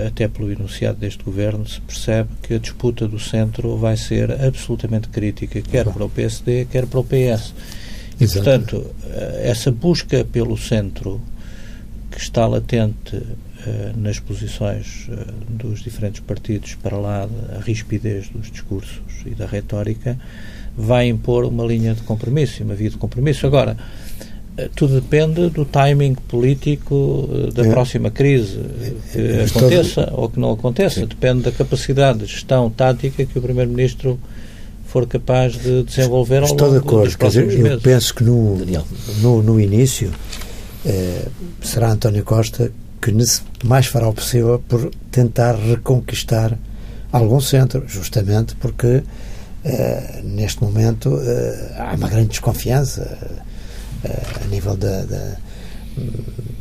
até 0.05 0.27
pelo 0.27 0.51
enunciado 0.51 0.99
deste 0.99 1.23
governo, 1.23 1.65
se 1.65 1.81
percebe 1.81 2.31
que 2.43 2.55
a 2.55 2.59
disputa 2.59 3.07
do 3.07 3.21
centro 3.21 3.77
vai 3.77 3.97
ser 3.97 4.33
absolutamente 4.33 5.09
crítica, 5.11 5.63
quer 5.63 5.85
para 5.85 6.05
o 6.05 6.11
PSD, 6.11 6.65
quer 6.65 6.87
para 6.87 6.99
o 6.99 7.05
PS 7.05 7.55
e, 8.21 8.27
portanto, 8.27 8.91
eh, 9.07 9.43
essa 9.51 9.71
busca 9.71 10.25
pelo 10.25 10.57
centro 10.57 11.21
que 12.15 12.21
está 12.21 12.47
latente 12.47 13.17
uh, 13.17 13.97
nas 13.97 14.21
posições 14.21 15.09
uh, 15.09 15.17
dos 15.49 15.83
diferentes 15.83 16.21
partidos 16.21 16.77
para 16.77 16.97
lá 16.97 17.27
da 17.27 17.59
rispidez 17.59 18.29
dos 18.29 18.51
discursos 18.53 19.03
e 19.27 19.31
da 19.31 19.47
retórica 19.47 20.17
vai 20.77 21.09
impor 21.09 21.45
uma 21.45 21.65
linha 21.65 21.93
de 21.93 22.03
compromisso, 22.03 22.63
uma 22.63 22.75
via 22.75 22.91
de 22.91 22.97
compromisso. 22.97 23.45
Agora, 23.49 23.77
uh, 23.77 24.69
tudo 24.77 25.01
depende 25.01 25.51
do 25.51 25.65
timing 25.65 26.15
político 26.15 27.29
da 27.53 27.67
é. 27.67 27.69
próxima 27.69 28.13
crise 28.13 28.61
que 29.13 29.19
é. 29.19 29.45
aconteça 29.45 30.13
ou 30.13 30.29
que 30.29 30.39
não 30.39 30.53
aconteça. 30.53 31.01
Sim. 31.01 31.07
Depende 31.07 31.43
da 31.43 31.51
capacidade 31.51 32.21
de 32.21 32.27
gestão 32.27 32.71
tática 32.71 33.27
que 33.27 33.37
o 33.37 33.43
Primeiro-Ministro 33.43 34.21
for 34.95 35.09
capaz 35.09 35.55
de 35.55 35.83
desenvolver 35.83 36.39
ao 36.39 36.45
Estou 36.45 36.69
longo 36.69 36.79
de 36.79 36.87
acordo, 36.87 37.05
dos 37.07 37.17
próximos 37.17 37.51
dizer, 37.51 37.73
Eu 37.73 37.81
penso 37.81 38.15
que 38.15 38.23
no, 38.23 38.57
no, 39.21 39.43
no 39.43 39.61
início 39.61 40.13
eh, 40.87 41.27
será 41.61 41.91
António 41.91 42.23
Costa 42.23 42.71
que 43.03 43.13
mais 43.65 43.87
fará 43.87 44.09
o 44.09 44.15
possível 44.15 44.63
por 44.69 44.93
tentar 45.11 45.57
reconquistar 45.57 46.57
algum 47.11 47.41
centro, 47.41 47.83
justamente 47.89 48.55
porque 48.55 49.03
eh, 49.65 50.21
neste 50.23 50.63
momento 50.63 51.21
eh, 51.21 51.75
há 51.77 51.95
uma 51.97 52.09
grande 52.09 52.29
desconfiança 52.29 53.19
eh, 54.05 54.23
a 54.45 54.47
nível 54.47 54.77
da, 54.77 55.03
da 55.03 55.37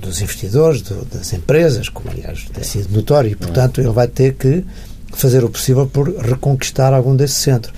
dos 0.02 0.22
investidores, 0.22 0.82
do, 0.82 1.06
das 1.06 1.32
empresas, 1.34 1.88
como 1.88 2.10
aliás 2.10 2.46
tem 2.52 2.63
sido 2.63 2.96
notório, 2.96 3.32
e 3.32 3.36
portanto 3.36 3.80
ele 3.80 3.91
vai 3.91 4.08
ter 4.08 4.34
que 4.34 4.65
fazer 5.12 5.43
o 5.43 5.50
possível 5.50 5.86
por 5.86 6.10
reconquistar 6.17 6.93
algum 6.93 7.15
desse 7.15 7.36
centro. 7.36 7.72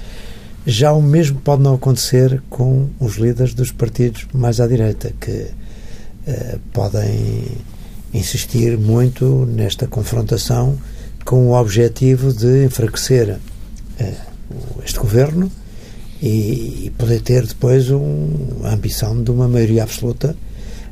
Já 0.68 0.94
o 0.94 1.02
mesmo 1.02 1.40
pode 1.42 1.62
não 1.62 1.76
acontecer 1.76 2.42
com 2.50 2.90
os 3.00 3.18
líderes 3.18 3.54
dos 3.54 3.72
partidos 3.72 4.26
mais 4.34 4.60
à 4.60 4.66
direita, 4.66 5.14
que 5.22 5.48
eh, 6.26 6.58
podem 6.74 7.46
insistir 8.12 8.76
muito 8.76 9.46
nesta 9.46 9.86
confrontação 9.86 10.76
com 11.24 11.50
o 11.50 11.54
objetivo 11.54 12.34
de 12.34 12.66
enfraquecer 12.66 13.38
eh, 14.00 14.14
este 14.84 14.98
governo 14.98 15.52
e, 16.20 16.86
e, 16.86 16.94
poder 16.98 17.22
ter 17.22 17.46
depois 17.46 17.92
um, 17.92 18.28
a 18.64 18.74
ambição 18.74 19.22
de 19.22 19.30
uma 19.30 19.48
maioria 19.48 19.84
absoluta 19.84 20.36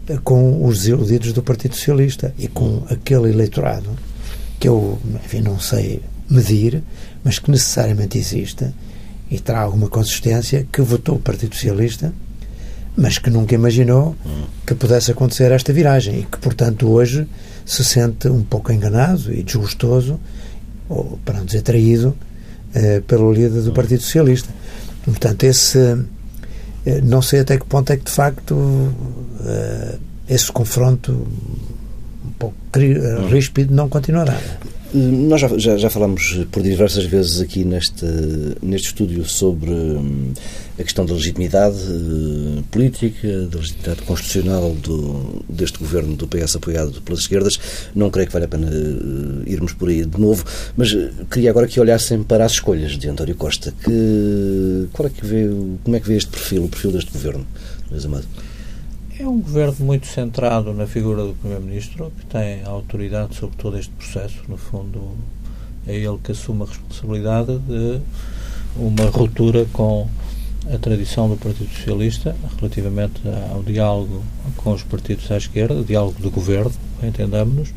eh, 0.08 0.20
com 0.24 0.64
os 0.64 0.80
desiludidos 0.80 1.34
do 1.34 1.42
Partido 1.42 1.76
Socialista 1.76 2.32
e 2.38 2.48
com 2.48 2.84
aquele 2.92 3.32
eleitorado 3.32 3.90
que 4.60 4.68
eu, 4.68 5.00
enfim, 5.26 5.42
não 5.42 5.60
sei 5.60 6.00
medir, 6.30 6.84
mas 7.24 7.40
que 7.40 7.50
necessariamente 7.50 8.20
existe 8.20 8.68
e 9.30 9.40
terá 9.40 9.62
alguma 9.62 9.88
consistência 9.88 10.68
que 10.72 10.82
votou 10.82 11.16
o 11.16 11.20
Partido 11.20 11.56
Socialista, 11.56 12.14
mas 12.96 13.18
que 13.18 13.30
nunca 13.30 13.56
imaginou 13.56 14.16
que 14.66 14.76
pudesse 14.76 15.12
acontecer 15.12 15.52
esta 15.52 15.74
viragem 15.74 16.20
e 16.20 16.24
que, 16.24 16.38
portanto, 16.38 16.90
hoje 16.90 17.28
se 17.66 17.84
sente 17.84 18.28
um 18.28 18.44
pouco 18.44 18.72
enganado 18.72 19.34
e 19.34 19.42
desgostoso, 19.42 20.20
ou 20.90 21.18
para 21.26 21.40
não 21.40 21.46
dizer 21.46 21.62
traído, 21.62 22.16
eh, 22.74 23.02
pelo 23.06 23.32
líder 23.32 23.62
do 23.62 23.72
Partido 23.72 24.02
Socialista. 24.02 24.50
Portanto, 25.06 25.44
esse. 25.44 25.78
Eh, 26.86 27.02
não 27.04 27.22
sei 27.22 27.40
até 27.40 27.58
que 27.58 27.66
ponto 27.66 27.92
é 27.92 27.98
que, 27.98 28.06
de 28.06 28.12
facto, 28.12 28.94
eh, 29.46 29.96
esse 30.28 30.52
confronto 30.52 31.12
um 32.26 32.32
pouco 32.38 32.56
ríspido 33.30 33.74
não 33.74 33.88
continuará. 33.90 34.38
Nós 34.94 35.42
já, 35.42 35.58
já, 35.58 35.78
já 35.78 35.90
falámos 35.90 36.46
por 36.52 36.62
diversas 36.62 37.06
vezes 37.06 37.42
aqui 37.42 37.66
neste, 37.66 38.06
neste 38.62 38.90
estúdio 38.90 39.26
sobre 39.26 39.72
hum, 39.72 40.34
a 40.78 40.84
questão 40.84 41.04
da 41.04 41.16
legitimidade 41.16 41.78
uh, 41.78 42.64
política, 42.70 43.48
da 43.48 43.58
legitimidade 43.58 44.04
constitucional 44.04 44.76
do, 44.76 45.44
deste 45.50 45.80
governo 45.80 46.16
do 46.16 46.28
PS 46.28 46.58
apoiado 46.58 47.02
pelas 47.02 47.22
esquerdas. 47.22 47.60
Não 47.96 48.12
creio 48.12 48.28
que 48.28 48.34
valha 48.34 48.46
a 48.46 48.48
pena 48.48 48.68
uh, 48.68 49.50
irmos 49.50 49.74
por 49.74 49.90
aí 49.90 50.06
de 50.06 50.22
novo, 50.22 50.46
mas 50.78 50.94
uh, 50.94 51.10
queria 51.32 51.50
agora 51.50 51.68
que 51.68 51.80
olhassem 51.80 52.22
para 52.22 52.46
as 52.46 52.52
escolhas 52.52 52.92
de 52.92 53.10
António 53.10 53.34
Costa. 53.34 53.74
Que, 53.84 54.88
qual 54.94 55.08
é 55.08 55.10
que 55.10 55.26
vê, 55.26 55.50
como 55.84 55.96
é 55.96 56.00
que 56.00 56.08
vê 56.08 56.18
este 56.18 56.30
perfil, 56.30 56.66
o 56.66 56.70
perfil 56.70 56.92
deste 56.92 57.12
governo, 57.12 57.48
Luís 57.90 58.06
Amado? 58.06 58.28
É 59.20 59.28
um 59.28 59.40
governo 59.40 59.86
muito 59.86 60.08
centrado 60.08 60.74
na 60.74 60.88
figura 60.88 61.24
do 61.24 61.36
Primeiro-Ministro, 61.36 62.12
que 62.18 62.26
tem 62.26 62.64
autoridade 62.64 63.36
sobre 63.36 63.56
todo 63.58 63.78
este 63.78 63.92
processo. 63.92 64.42
No 64.48 64.58
fundo, 64.58 65.16
é 65.86 65.96
ele 65.96 66.18
que 66.24 66.32
assume 66.32 66.64
a 66.64 66.66
responsabilidade 66.66 67.60
de 67.60 68.00
uma 68.76 69.06
ruptura 69.12 69.68
com 69.72 70.08
a 70.74 70.78
tradição 70.80 71.30
do 71.30 71.38
Partido 71.38 71.70
Socialista 71.70 72.36
relativamente 72.58 73.22
ao 73.52 73.62
diálogo 73.62 74.24
com 74.58 74.74
os 74.74 74.82
partidos 74.82 75.30
à 75.30 75.38
esquerda, 75.38 75.84
diálogo 75.84 76.20
do 76.20 76.32
governo, 76.32 76.72
entendamos-nos, 77.04 77.72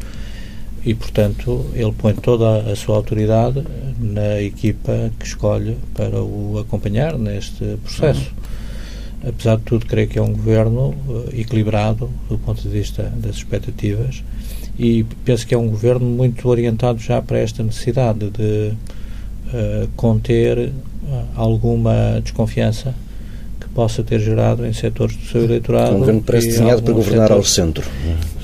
e, 0.85 0.95
portanto, 0.95 1.67
ele 1.75 1.93
põe 1.93 2.15
toda 2.15 2.61
a 2.71 2.77
sua 2.77 2.97
autoridade 2.97 3.63
na 3.99 4.41
equipa 4.41 5.11
que 5.19 5.27
escolhe 5.27 5.77
para 5.95 6.23
o 6.23 6.59
acompanhar 6.61 7.19
neste 7.19 7.77
processo. 7.85 8.33
Apesar 9.25 9.57
de 9.57 9.63
tudo, 9.63 9.87
creio 9.87 10.09
que 10.09 10.19
é 10.19 10.23
um 10.23 10.33
governo 10.33 10.95
uh, 11.09 11.29
equilibrado 11.33 12.11
do 12.29 12.39
ponto 12.39 12.63
de 12.63 12.69
vista 12.69 13.03
das 13.17 13.37
expectativas 13.37 14.23
e 14.79 15.05
penso 15.25 15.47
que 15.47 15.55
é 15.55 15.59
um 15.59 15.69
governo 15.69 16.07
muito 16.07 16.49
orientado 16.49 16.99
já 16.99 17.21
para 17.23 17.39
esta 17.39 17.63
necessidade 17.63 18.31
de 18.31 18.73
uh, 18.73 19.89
conter 19.97 20.69
uh, 20.69 20.73
alguma 21.35 22.21
desconfiança 22.23 22.95
que 23.59 23.69
possa 23.69 24.03
ter 24.03 24.21
gerado 24.21 24.67
em 24.67 24.73
setores 24.73 25.17
do 25.17 25.25
seu 25.25 25.45
eleitorado. 25.45 25.97
Um 25.97 26.01
governo 26.01 26.23
parece 26.23 26.49
desenhado 26.49 26.83
para 26.83 26.93
governar 26.93 27.29
setores. 27.29 27.47
ao 27.47 27.55
centro. 27.55 27.91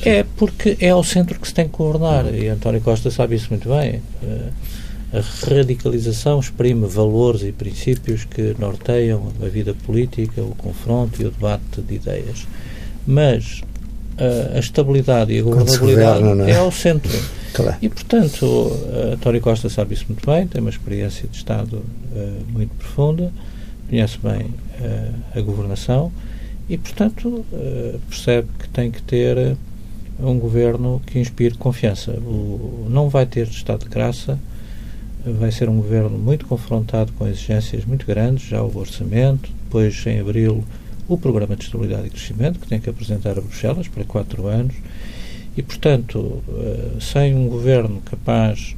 É, 0.05 0.25
porque 0.37 0.77
é 0.81 0.91
ao 0.91 1.05
centro 1.05 1.39
que 1.39 1.47
se 1.47 1.55
tem 1.55 1.69
que 1.69 1.77
governar, 1.77 2.35
e 2.35 2.49
António 2.49 2.81
Costa 2.81 3.11
sabe 3.11 3.37
isso 3.37 3.49
muito 3.51 3.69
bem. 3.69 4.03
Eh, 4.23 4.49
a 5.13 5.21
radicalização 5.47 6.41
exprime 6.41 6.87
valores 6.87 7.43
e 7.43 7.53
princípios 7.53 8.25
que 8.25 8.57
norteiam 8.59 9.31
a 9.43 9.49
vida 9.49 9.75
política, 9.75 10.41
o 10.41 10.55
confronto 10.55 11.21
e 11.21 11.27
o 11.27 11.31
debate 11.31 11.83
de 11.83 11.95
ideias. 11.95 12.47
Mas 13.07 13.61
a, 14.17 14.57
a 14.57 14.59
estabilidade 14.59 15.33
e 15.33 15.41
a 15.41 15.43
governabilidade 15.43 16.21
governa, 16.21 16.51
é? 16.51 16.53
é? 16.53 16.57
ao 16.57 16.73
centro. 16.73 17.13
Claro. 17.53 17.77
E, 17.83 17.89
portanto, 17.91 18.73
António 19.13 19.41
Costa 19.43 19.69
sabe 19.69 19.93
isso 19.93 20.07
muito 20.09 20.25
bem, 20.25 20.47
tem 20.47 20.63
uma 20.63 20.71
experiência 20.71 21.29
de 21.29 21.37
Estado 21.37 21.77
uh, 21.77 22.43
muito 22.51 22.75
profunda, 22.77 23.31
conhece 23.91 24.19
bem 24.23 24.47
uh, 24.47 25.39
a 25.39 25.41
governação 25.43 26.11
e, 26.71 26.79
portanto, 26.79 27.29
uh, 27.29 28.01
percebe 28.09 28.49
que 28.59 28.69
tem 28.71 28.91
que 28.91 29.03
ter 29.03 29.57
um 30.19 30.39
governo 30.39 31.03
que 31.07 31.19
inspire 31.19 31.55
confiança. 31.57 32.13
O, 32.13 32.87
não 32.89 33.11
vai 33.11 33.27
ter 33.27 33.47
estado 33.49 33.85
de 33.85 33.91
graça 33.91 34.39
vai 35.25 35.53
ser 35.53 35.69
um 35.69 35.77
governo 35.77 36.19
muito 36.19 36.47
confrontado 36.47 37.13
com 37.13 37.27
exigências 37.27 37.85
muito 37.85 38.07
grandes, 38.07 38.49
já 38.49 38.63
o 38.63 38.77
orçamento, 38.77 39.51
depois 39.65 40.05
em 40.07 40.21
abril 40.21 40.65
o 41.09 41.19
programa 41.19 41.57
de 41.57 41.65
estabilidade 41.65 42.07
e 42.07 42.11
crescimento, 42.11 42.59
que 42.59 42.67
tem 42.67 42.81
que 42.81 42.91
apresentar 42.91 43.39
a 43.39 43.41
Bruxelas 43.41 43.89
para 43.89 44.05
quatro 44.05 44.47
anos, 44.47 44.75
e, 45.57 45.63
portanto, 45.63 46.43
eh, 46.49 47.01
sem 47.01 47.35
um 47.35 47.49
governo 47.49 48.01
capaz 48.01 48.75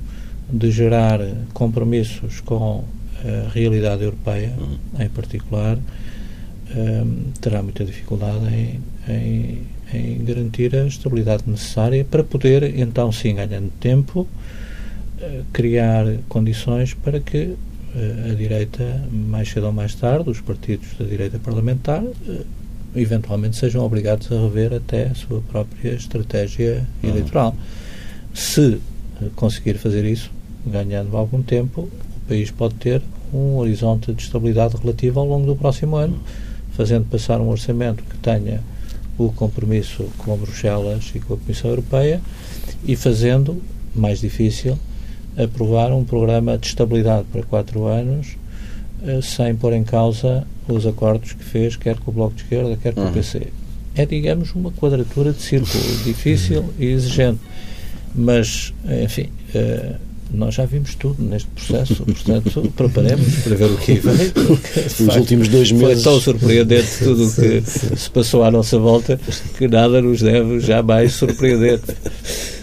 de 0.51 0.71
gerar 0.71 1.21
compromissos 1.53 2.41
com 2.41 2.85
a 3.25 3.49
realidade 3.53 4.03
europeia, 4.03 4.53
uhum. 4.59 5.05
em 5.05 5.09
particular, 5.09 5.79
eh, 6.71 7.05
terá 7.41 7.63
muita 7.63 7.85
dificuldade 7.85 8.45
em, 8.53 8.81
em, 9.09 9.63
em 9.93 10.25
garantir 10.25 10.75
a 10.75 10.87
estabilidade 10.87 11.45
necessária 11.47 12.05
para 12.05 12.25
poder, 12.25 12.79
então 12.79 13.13
sim, 13.13 13.37
ganhando 13.37 13.71
tempo, 13.79 14.27
criar 15.53 16.05
condições 16.29 16.95
para 16.95 17.21
que 17.21 17.57
eh, 17.97 18.31
a 18.33 18.35
direita, 18.35 19.03
mais 19.13 19.51
cedo 19.51 19.67
ou 19.67 19.73
mais 19.73 19.95
tarde, 19.95 20.29
os 20.29 20.41
partidos 20.41 20.89
da 20.99 21.05
direita 21.05 21.39
parlamentar, 21.39 22.03
eh, 22.03 22.43
eventualmente 22.97 23.57
sejam 23.57 23.85
obrigados 23.85 24.31
a 24.33 24.35
rever 24.35 24.73
até 24.73 25.07
a 25.07 25.15
sua 25.15 25.41
própria 25.43 25.91
estratégia 25.91 26.85
uhum. 27.03 27.11
eleitoral. 27.11 27.55
Se 28.35 28.81
eh, 29.23 29.27
conseguir 29.37 29.75
fazer 29.75 30.05
isso, 30.05 30.29
ganhando 30.67 31.17
algum 31.17 31.41
tempo, 31.41 31.83
o 31.83 32.29
país 32.29 32.51
pode 32.51 32.75
ter 32.75 33.01
um 33.33 33.59
horizonte 33.59 34.13
de 34.13 34.23
estabilidade 34.23 34.77
relativa 34.77 35.21
ao 35.21 35.27
longo 35.27 35.47
do 35.47 35.55
próximo 35.55 35.95
ano, 35.95 36.19
fazendo 36.73 37.09
passar 37.09 37.41
um 37.41 37.49
orçamento 37.49 38.03
que 38.03 38.17
tenha 38.17 38.61
o 39.17 39.31
compromisso 39.31 40.11
com 40.19 40.37
Bruxelas 40.37 41.13
e 41.15 41.21
com 41.21 41.35
a 41.35 41.37
Comissão 41.37 41.71
Europeia 41.71 42.21
e 42.85 42.97
fazendo 42.97 43.63
mais 43.95 44.21
difícil 44.21 44.77
aprovar 45.37 45.93
um 45.93 46.05
programa 46.05 46.57
de 46.57 46.67
estabilidade 46.67 47.25
para 47.33 47.43
quatro 47.43 47.87
anos 47.87 48.37
eh, 49.07 49.21
sem 49.23 49.55
pôr 49.55 49.73
em 49.73 49.85
causa 49.85 50.47
os 50.67 50.87
acordos 50.87 51.33
que 51.33 51.45
fez, 51.45 51.77
quer 51.77 51.99
com 51.99 52.11
o 52.11 52.15
Bloco 52.15 52.35
de 52.35 52.43
Esquerda, 52.43 52.77
quer 52.77 52.95
com 52.95 53.03
uhum. 53.03 53.11
o 53.11 53.13
PC. 53.13 53.49
É, 53.95 54.07
digamos, 54.07 54.55
uma 54.55 54.73
quadratura 54.73 55.33
de 55.33 55.43
círculo 55.43 55.85
difícil 56.05 56.65
e 56.79 56.87
exigente. 56.87 57.41
Mas, 58.15 58.73
enfim, 59.05 59.29
uh, 59.55 59.95
nós 60.35 60.55
já 60.55 60.65
vimos 60.65 60.95
tudo 60.95 61.23
neste 61.23 61.49
processo, 61.49 62.05
portanto, 62.05 62.73
preparemos 62.77 63.35
para 63.37 63.55
ver 63.55 63.65
o 63.65 63.77
que 63.77 63.95
vem. 63.95 64.33
Os 65.09 65.17
últimos 65.17 65.49
dois 65.49 65.73
meses. 65.73 66.03
Foi 66.03 66.13
tão 66.13 66.21
surpreendente 66.21 66.99
tudo 67.03 67.27
o 67.27 67.33
que 67.33 67.63
se 67.97 68.11
passou 68.11 68.43
à 68.43 68.51
nossa 68.51 68.79
volta 68.79 69.19
que 69.57 69.69
nada 69.69 70.01
nos 70.03 70.21
deve 70.21 70.61
jamais 70.61 71.13
surpreender. 71.13 71.81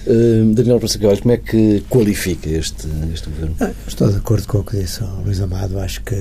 Uh, 0.05 0.53
Daniel 0.53 0.79
Passagalhos, 0.79 1.21
como 1.21 1.33
é 1.33 1.37
que 1.37 1.83
qualifica 1.89 2.49
este, 2.49 2.87
este 3.13 3.29
governo? 3.29 3.55
Ah, 3.59 3.71
estou 3.87 4.09
de 4.09 4.17
acordo 4.17 4.47
com 4.47 4.59
o 4.59 4.63
que 4.63 4.77
disse 4.77 5.03
o 5.03 5.21
Luís 5.23 5.39
Amado. 5.39 5.79
Acho 5.79 6.01
que 6.03 6.15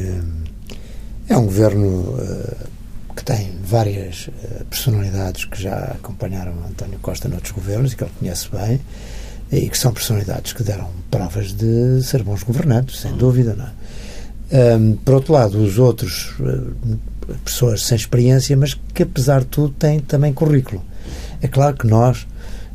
é 1.29 1.37
um 1.37 1.47
governo 1.47 1.87
uh, 1.87 3.15
que 3.17 3.25
tem 3.25 3.53
várias 3.65 4.29
uh, 4.29 4.65
personalidades 4.69 5.47
que 5.47 5.63
já 5.63 5.77
acompanharam 5.77 6.53
António 6.69 6.99
Costa 7.01 7.29
noutros 7.29 7.53
governos 7.53 7.93
e 7.93 7.97
que 7.97 8.05
ele 8.05 8.13
conhece 8.19 8.49
bem 8.51 8.81
e 9.51 9.69
que 9.69 9.79
são 9.79 9.93
personalidades 9.93 10.53
que 10.53 10.63
deram 10.63 10.89
provas 11.11 11.53
de 11.53 12.03
ser 12.03 12.23
bons 12.23 12.43
governantes, 12.43 13.01
sem 13.01 13.13
dúvida. 13.17 13.55
Não 13.55 13.67
é? 13.67 13.71
um, 14.77 14.97
por 14.97 15.15
outro 15.15 15.33
lado, 15.33 15.59
os 15.59 15.79
outros, 15.79 16.35
pessoas 17.45 17.85
sem 17.85 17.97
experiência, 17.97 18.57
mas 18.57 18.79
que 18.95 19.03
apesar 19.03 19.41
de 19.41 19.47
tudo 19.47 19.75
têm 19.79 20.01
também 20.01 20.33
currículo. 20.33 20.83
É 21.41 21.49
claro 21.49 21.77
que 21.77 21.87
nós 21.87 22.27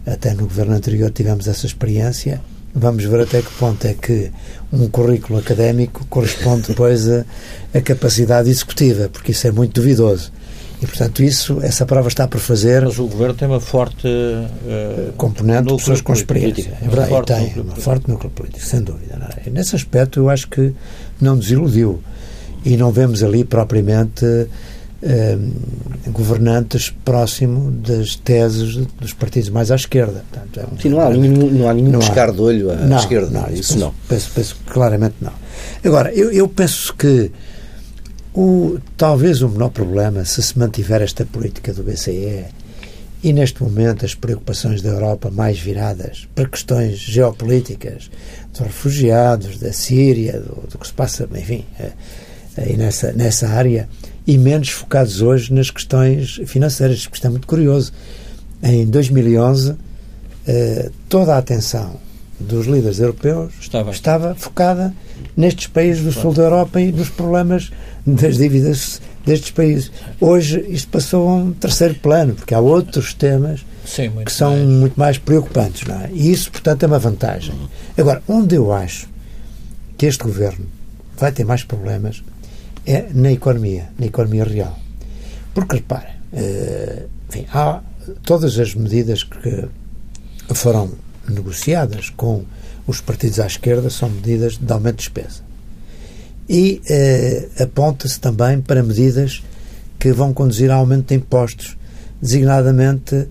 até 0.06 0.34
no 0.34 0.44
governo 0.44 0.74
anterior 0.74 1.12
tivemos 1.12 1.48
essa 1.48 1.66
experiência. 1.66 2.42
Vamos 2.74 3.04
ver 3.06 3.22
até 3.22 3.42
que 3.42 3.52
ponto 3.54 3.86
é 3.86 3.94
que 3.94 4.32
um 4.72 4.88
currículo 4.90 5.40
académico 5.40 6.06
corresponde 6.10 6.68
depois 6.70 7.08
a, 7.10 7.26
a 7.74 7.82
capacidade 7.82 8.50
executiva, 8.50 9.10
porque 9.10 9.32
isso 9.32 9.48
é 9.48 9.52
muito 9.52 9.74
duvidoso. 9.82 10.32
E, 10.86 10.88
portanto, 10.88 11.24
isso, 11.24 11.60
essa 11.64 11.84
prova 11.84 12.08
está 12.08 12.28
por 12.28 12.40
fazer. 12.40 12.84
Mas 12.84 13.00
o 13.00 13.08
Governo 13.08 13.34
tem 13.34 13.48
uma 13.48 13.60
forte 13.60 14.08
uh, 14.08 15.14
componente 15.18 15.70
de 15.70 15.78
pessoas 15.78 16.00
com 16.00 16.14
experiência. 16.14 16.78
É 16.80 16.88
verdade, 16.88 17.10
forte 17.10 17.34
tem, 17.34 17.54
uma 17.60 17.76
forte 17.76 18.08
núcleo 18.08 18.30
político, 18.30 18.64
sem 18.64 18.82
dúvida. 18.82 19.36
É? 19.44 19.50
Nesse 19.50 19.76
aspecto, 19.76 20.20
eu 20.20 20.30
acho 20.30 20.48
que 20.48 20.74
não 21.20 21.38
nos 21.38 21.50
iludiu. 21.50 22.00
E 22.64 22.78
não 22.78 22.92
vemos 22.92 23.24
ali 23.24 23.44
propriamente 23.44 24.26
eh, 25.02 25.38
governantes 26.08 26.94
próximo 27.04 27.72
das 27.72 28.16
teses 28.16 28.76
dos 29.00 29.14
partidos 29.14 29.50
mais 29.50 29.72
à 29.72 29.76
esquerda. 29.76 30.24
Portanto, 30.32 30.60
é 30.60 30.74
um, 30.74 30.80
Sim, 30.80 30.90
não 30.90 31.00
há 31.00 31.10
nenhum, 31.10 31.50
não 31.52 31.70
há 31.70 31.74
nenhum 31.74 31.92
não 31.92 32.00
descar 32.00 32.32
de 32.32 32.42
olho 32.42 32.72
à 32.72 32.76
não, 32.76 32.98
esquerda. 32.98 33.30
Não, 33.32 33.48
isso 33.50 33.74
penso, 33.74 33.80
não. 33.80 33.94
Penso, 34.08 34.32
penso, 34.36 34.58
claramente 34.68 35.16
não. 35.20 35.34
Agora, 35.84 36.14
eu, 36.14 36.32
eu 36.32 36.48
penso 36.48 36.94
que 36.94 37.32
o, 38.36 38.78
talvez 38.98 39.42
o 39.42 39.48
menor 39.48 39.70
problema, 39.70 40.26
se 40.26 40.44
se 40.44 40.60
mantiver 40.60 41.02
esta 41.02 41.26
política 41.26 41.74
do 41.74 41.84
BCE 41.84 42.46
e 43.24 43.34
neste 43.34 43.64
momento 43.64 44.06
as 44.06 44.14
preocupações 44.14 44.82
da 44.82 44.90
Europa 44.90 45.32
mais 45.32 45.58
viradas 45.58 46.28
para 46.36 46.48
questões 46.48 46.98
geopolíticas, 46.98 48.12
dos 48.52 48.60
refugiados, 48.60 49.58
da 49.58 49.72
Síria, 49.72 50.34
do, 50.40 50.68
do 50.70 50.78
que 50.78 50.86
se 50.86 50.94
passa, 50.94 51.28
enfim, 51.34 51.66
eh, 51.80 51.92
aí 52.58 52.76
nessa, 52.76 53.14
nessa 53.14 53.48
área, 53.48 53.88
e 54.28 54.38
menos 54.38 54.70
focados 54.70 55.22
hoje 55.22 55.54
nas 55.54 55.72
questões 55.72 56.42
financeiras, 56.46 57.04
porque 57.04 57.16
isto 57.16 57.28
é 57.28 57.30
muito 57.30 57.48
curioso. 57.48 57.94
Em 58.62 58.86
2011, 58.86 59.76
eh, 60.46 60.92
toda 61.08 61.36
a 61.36 61.38
atenção 61.38 62.00
dos 62.40 62.68
líderes 62.68 63.00
europeus 63.00 63.54
estava, 63.62 63.92
estava 63.92 64.36
focada 64.36 64.94
nestes 65.36 65.68
países 65.68 66.04
do 66.04 66.12
sul 66.12 66.34
da 66.34 66.44
Europa 66.44 66.80
e 66.80 66.92
nos 66.92 67.10
problemas 67.10 67.72
das 68.06 68.38
dívidas 68.38 69.02
destes 69.26 69.52
países. 69.52 69.92
Hoje 70.22 70.64
isto 70.70 70.90
passou 70.90 71.28
a 71.28 71.34
um 71.36 71.52
terceiro 71.52 71.96
plano, 71.96 72.36
porque 72.36 72.54
há 72.54 72.60
outros 72.60 73.14
temas 73.14 73.66
Sim, 73.86 74.12
que 74.24 74.32
são 74.32 74.52
mais. 74.52 74.70
muito 74.70 75.00
mais 75.00 75.18
preocupantes. 75.18 75.88
Não 75.88 76.00
é? 76.00 76.10
E 76.12 76.32
isso, 76.32 76.52
portanto, 76.52 76.84
é 76.84 76.88
uma 76.88 77.00
vantagem. 77.00 77.56
Agora, 77.98 78.22
onde 78.28 78.56
eu 78.56 78.72
acho 78.72 79.08
que 79.98 80.06
este 80.06 80.24
governo 80.24 80.66
vai 81.18 81.32
ter 81.32 81.46
mais 81.46 81.64
problemas 81.64 82.24
é 82.86 83.08
na 83.14 83.32
economia, 83.32 83.90
na 83.98 84.06
economia 84.06 84.44
real. 84.44 84.78
Porque, 85.54 85.78
repare, 85.78 86.08
uh, 86.34 87.10
enfim, 87.30 87.46
há 87.52 87.82
todas 88.24 88.60
as 88.60 88.76
medidas 88.76 89.24
que 89.24 89.68
foram 90.54 90.92
negociadas 91.28 92.12
com 92.12 92.44
os 92.88 93.02
partidos 93.02 93.40
à 93.40 93.48
esquerda 93.48 93.90
são 93.90 94.10
medidas 94.10 94.58
de 94.58 94.72
aumento 94.72 94.98
de 94.98 95.04
despesa. 95.04 95.42
E 96.48 96.82
uh, 96.90 97.64
aponta-se 97.64 98.20
também 98.20 98.62
para 98.62 98.84
medidas 98.84 99.44
que 100.00 100.12
vão 100.12 100.34
conduzir 100.34 100.70
a 100.70 100.76
aumento 100.76 101.08
de 101.08 101.16
impostos, 101.16 101.76
designadamente, 102.22 103.28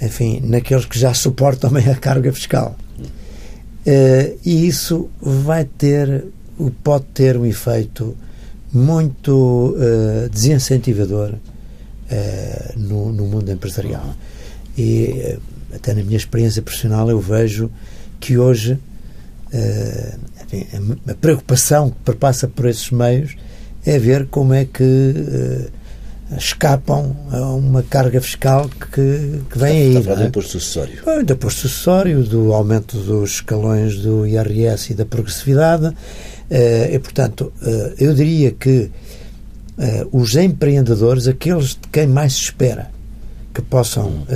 enfim, 0.00 0.40
naqueles 0.44 0.84
que 0.84 0.98
já 0.98 1.14
suportam 1.14 1.70
bem 1.72 1.88
a 1.88 1.94
carga 1.94 2.32
fiscal. 2.32 2.76
Uh, 3.86 4.38
e 4.44 4.66
isso 4.66 5.08
vai 5.20 5.64
ter, 5.64 6.26
pode 6.82 7.04
ter 7.14 7.36
um 7.36 7.46
efeito 7.46 8.14
muito 8.72 9.74
uh, 9.76 10.28
desincentivador 10.28 11.32
uh, 11.32 12.78
no, 12.78 13.12
no, 13.12 13.26
mundo 13.26 13.50
empresarial. 13.50 14.14
E 14.76 15.36
uh, 15.38 15.74
até 15.74 15.94
na 15.94 16.02
minha 16.02 16.16
experiência 16.16 16.62
profissional 16.62 17.10
eu 17.10 17.20
vejo 17.20 17.70
que 18.18 18.38
hoje 18.38 18.78
enfim, 20.44 20.66
a, 21.08 21.14
preocupação 21.14 21.90
que 21.90 21.96
perpassa 22.04 22.48
por 22.48 22.66
esses 22.66 22.90
meios 22.90 23.36
é 23.84 23.98
ver 23.98 24.26
como 24.26 24.54
é 24.54 24.64
que 24.64 25.70
escapam 26.36 27.16
a 27.32 27.52
uma 27.52 27.82
carga 27.82 28.20
fiscal 28.20 28.68
que, 28.68 29.40
que 29.50 29.58
vem 29.58 29.82
aí. 29.82 29.96
Está 29.96 30.12
a 30.12 30.16
do 30.16 30.24
imposto 30.24 30.52
sucessório. 30.52 31.24
do 31.24 31.32
imposto 31.32 31.60
sucessório, 31.60 32.22
do 32.22 32.52
aumento 32.52 32.96
dos 32.98 33.32
escalões 33.32 33.96
do 33.96 34.26
IRS 34.26 34.92
e 34.92 34.94
da 34.94 35.04
progressividade, 35.04 35.92
eh, 36.48 36.90
e, 36.92 36.98
portanto, 36.98 37.52
eh, 37.62 37.94
eu 37.98 38.14
diria 38.14 38.52
que 38.52 38.90
os 40.12 40.36
empreendedores, 40.36 41.26
aqueles 41.26 41.68
de 41.68 41.88
quem 41.90 42.06
mais 42.06 42.34
se 42.34 42.42
espera 42.42 42.90
que 43.54 43.62
possam 43.62 44.26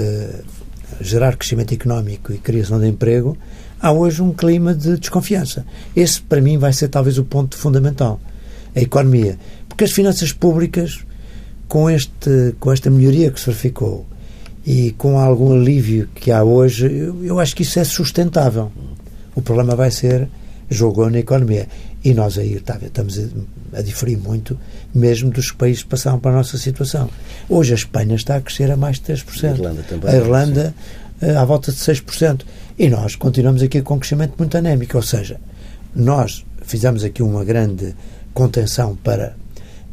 gerar 1.03 1.37
crescimento 1.37 1.74
económico 1.74 2.33
e 2.33 2.38
criação 2.38 2.81
de 2.81 2.88
emprego, 2.88 3.37
há 3.80 3.92
hoje 3.92 4.22
um 4.22 4.32
clima 4.32 4.74
de 4.74 4.98
desconfiança. 4.98 5.64
Esse, 5.94 6.20
para 6.20 6.40
mim, 6.40 6.58
vai 6.58 6.72
ser 6.72 6.88
talvez 6.88 7.18
o 7.18 7.24
ponto 7.24 7.56
fundamental. 7.56 8.20
A 8.74 8.80
economia. 8.80 9.38
Porque 9.68 9.84
as 9.84 9.92
finanças 9.92 10.32
públicas, 10.32 11.00
com, 11.68 11.88
este, 11.88 12.54
com 12.58 12.72
esta 12.72 12.90
melhoria 12.90 13.30
que 13.30 13.38
se 13.38 13.46
verificou 13.46 14.06
e 14.66 14.92
com 14.92 15.18
algum 15.18 15.52
alívio 15.52 16.08
que 16.14 16.30
há 16.30 16.42
hoje, 16.42 16.87
eu, 16.87 17.24
eu 17.24 17.40
acho 17.40 17.54
que 17.54 17.62
isso 17.62 17.78
é 17.78 17.84
sustentável. 17.84 18.72
O 19.34 19.42
problema 19.42 19.76
vai 19.76 19.90
ser 19.90 20.28
jogou 20.70 21.10
na 21.10 21.18
economia. 21.18 21.68
E 22.02 22.12
nós 22.12 22.37
aí 22.37 22.60
tá, 22.60 22.78
estamos 22.82 23.18
a, 23.18 23.78
a, 23.78 23.82
diferir 23.82 24.18
muito, 24.18 24.58
mesmo 24.94 25.30
dos 25.30 25.50
países 25.52 25.82
que 25.82 25.88
passaram 25.88 26.18
para 26.18 26.32
a 26.32 26.34
nossa 26.34 26.58
situação. 26.58 27.08
Hoje 27.48 27.72
a 27.72 27.76
Espanha 27.76 28.14
está 28.14 28.37
a 28.37 28.40
crescer 28.40 28.70
a 28.70 28.76
mais 28.76 28.98
de 28.98 29.12
3%. 29.12 29.44
A 29.44 29.50
Irlanda 29.50 29.82
também. 29.88 30.10
A 30.10 30.16
Irlanda 30.16 30.74
sim. 30.76 31.26
Eh, 31.26 31.37
à 31.37 31.44
volta 31.44 31.72
de 31.72 31.78
6%. 31.78 32.42
E 32.78 32.88
nós 32.88 33.14
continuamos 33.14 33.62
aqui 33.62 33.82
com 33.82 33.94
um 33.94 33.98
crescimento 33.98 34.34
muito 34.38 34.56
anémico. 34.56 34.96
Ou 34.96 35.02
seja, 35.02 35.40
nós 35.94 36.44
fizemos 36.62 37.04
aqui 37.04 37.22
uma 37.22 37.44
grande 37.44 37.94
contenção 38.32 38.96
para 38.96 39.37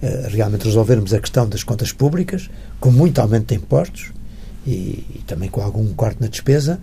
uh, 0.01 0.27
realmente 0.29 0.65
resolvermos 0.65 1.13
a 1.13 1.19
questão 1.19 1.47
das 1.47 1.63
contas 1.63 1.91
públicas, 1.91 2.49
com 2.79 2.91
muito 2.91 3.19
aumento 3.19 3.47
de 3.49 3.55
impostos 3.55 4.11
e, 4.65 5.05
e 5.15 5.23
também 5.27 5.49
com 5.49 5.61
algum 5.61 5.93
corte 5.93 6.21
na 6.21 6.27
despesa 6.27 6.79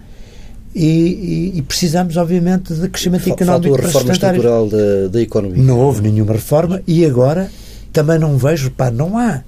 e, 0.75 0.85
e, 0.85 1.59
e, 1.59 1.63
precisamos, 1.63 2.17
obviamente, 2.17 2.75
de 2.75 2.89
crescimento 2.89 3.25
Falta 3.25 3.43
económico 3.43 3.75
a 3.75 3.81
reforma 3.81 4.13
estrutural 4.13 4.69
da, 4.69 5.09
da 5.11 5.21
economia. 5.21 5.63
Não 5.63 5.79
houve 5.79 6.03
nenhuma 6.03 6.35
reforma 6.35 6.83
e 6.87 7.05
agora 7.05 7.51
também 7.93 8.19
não 8.19 8.37
vejo, 8.37 8.71
pá, 8.71 8.91
não 8.91 9.17
há 9.17 9.43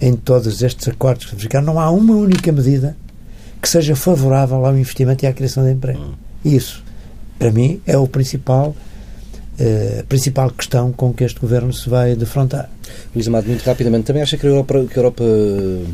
em 0.00 0.14
todos 0.14 0.62
estes 0.62 0.86
acordos 0.86 1.26
que 1.26 1.36
ficaram, 1.36 1.64
não 1.64 1.80
há 1.80 1.90
uma 1.90 2.14
única 2.14 2.52
medida 2.52 2.96
que 3.64 3.70
seja 3.70 3.96
favorável 3.96 4.64
ao 4.66 4.76
investimento 4.76 5.24
e 5.24 5.26
à 5.26 5.32
criação 5.32 5.64
de 5.64 5.72
emprego. 5.72 5.98
Hum. 5.98 6.12
Isso, 6.44 6.84
para 7.38 7.50
mim, 7.50 7.80
é 7.86 7.96
o 7.96 8.06
principal 8.06 8.76
a 10.00 10.02
principal 10.04 10.50
questão 10.50 10.90
com 10.92 11.14
que 11.14 11.22
este 11.22 11.38
governo 11.38 11.72
se 11.72 11.88
vai 11.88 12.16
defrontar. 12.16 12.68
Luís 13.14 13.28
Amado, 13.28 13.46
muito 13.46 13.64
rapidamente, 13.64 14.04
também 14.04 14.20
acha 14.20 14.36
que 14.36 14.44
a, 14.44 14.50
Europa, 14.50 14.84
que 14.84 14.98
a 14.98 15.00
Europa 15.00 15.24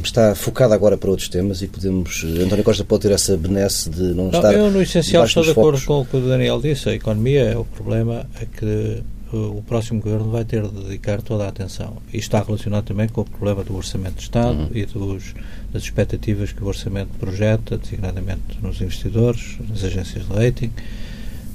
está 0.03 0.35
focada 0.35 0.75
agora 0.75 0.97
para 0.97 1.11
outros 1.11 1.29
temas 1.29 1.61
e 1.61 1.67
podemos. 1.69 2.25
António 2.43 2.65
Costa 2.65 2.85
pode 2.85 3.03
ter 3.03 3.13
essa 3.13 3.37
benesse 3.37 3.91
de 3.91 4.03
não, 4.15 4.25
não 4.25 4.31
estar. 4.31 4.55
Eu, 4.55 4.71
no 4.71 4.81
essencial, 4.81 5.25
estou 5.25 5.45
de 5.45 5.51
acordo 5.51 5.85
com 5.85 6.01
o 6.01 6.07
que 6.07 6.17
o 6.17 6.21
Daniel 6.21 6.59
disse. 6.59 6.89
A 6.89 6.95
economia 6.95 7.43
é 7.43 7.57
o 7.57 7.65
problema 7.65 8.27
a 8.35 8.47
que 8.47 9.03
o 9.33 9.63
próximo 9.67 10.01
governo 10.01 10.31
vai 10.31 10.45
ter 10.45 10.63
de 10.63 10.85
dedicar 10.85 11.23
toda 11.23 11.45
a 11.45 11.49
atenção. 11.49 11.99
E 12.13 12.19
está 12.19 12.43
relacionado 12.43 12.85
também 12.85 13.09
com 13.09 13.21
o 13.21 13.25
problema 13.25 13.63
do 13.63 13.77
orçamento 13.77 14.17
de 14.17 14.23
Estado 14.23 14.59
uhum. 14.59 14.71
e 14.73 14.85
dos, 14.85 15.35
das 15.73 15.83
expectativas 15.83 16.53
que 16.53 16.63
o 16.63 16.67
orçamento 16.67 17.11
projeta, 17.19 17.79
designadamente 17.79 18.59
nos 18.63 18.81
investidores, 18.81 19.57
nas 19.69 19.85
agências 19.85 20.27
de 20.27 20.33
rating, 20.33 20.71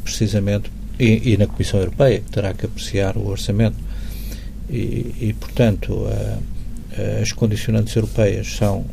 precisamente 0.03 0.71
e, 0.99 1.33
e, 1.33 1.37
na 1.37 1.47
Comissão 1.47 1.79
Europeia, 1.79 2.19
que 2.19 2.31
terá 2.31 2.53
que 2.53 2.65
apreciar 2.65 3.17
o 3.17 3.27
orçamento. 3.27 3.77
E, 4.69 5.13
e 5.19 5.35
portanto, 5.37 6.07
as 7.21 7.31
condicionantes 7.31 7.95
europeias 7.95 8.55
são 8.55 8.85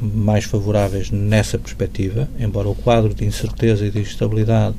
mais 0.00 0.44
favoráveis 0.44 1.10
nessa 1.10 1.58
perspectiva, 1.58 2.28
embora 2.38 2.68
o 2.68 2.74
quadro 2.74 3.14
de 3.14 3.24
incerteza 3.24 3.84
e 3.86 3.90
de 3.90 4.00
instabilidade 4.00 4.74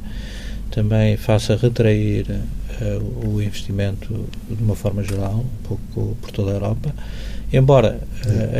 também 0.72 1.18
faça 1.18 1.56
retrair 1.56 2.26
o 3.24 3.42
investimento 3.42 4.26
de 4.50 4.64
uma 4.64 4.76
forma 4.76 5.04
geral, 5.04 5.44
um 5.44 5.68
pouco 5.68 6.18
por 6.22 6.32
toda 6.32 6.52
a 6.52 6.54
Europa. 6.56 6.94
Embora 7.52 8.00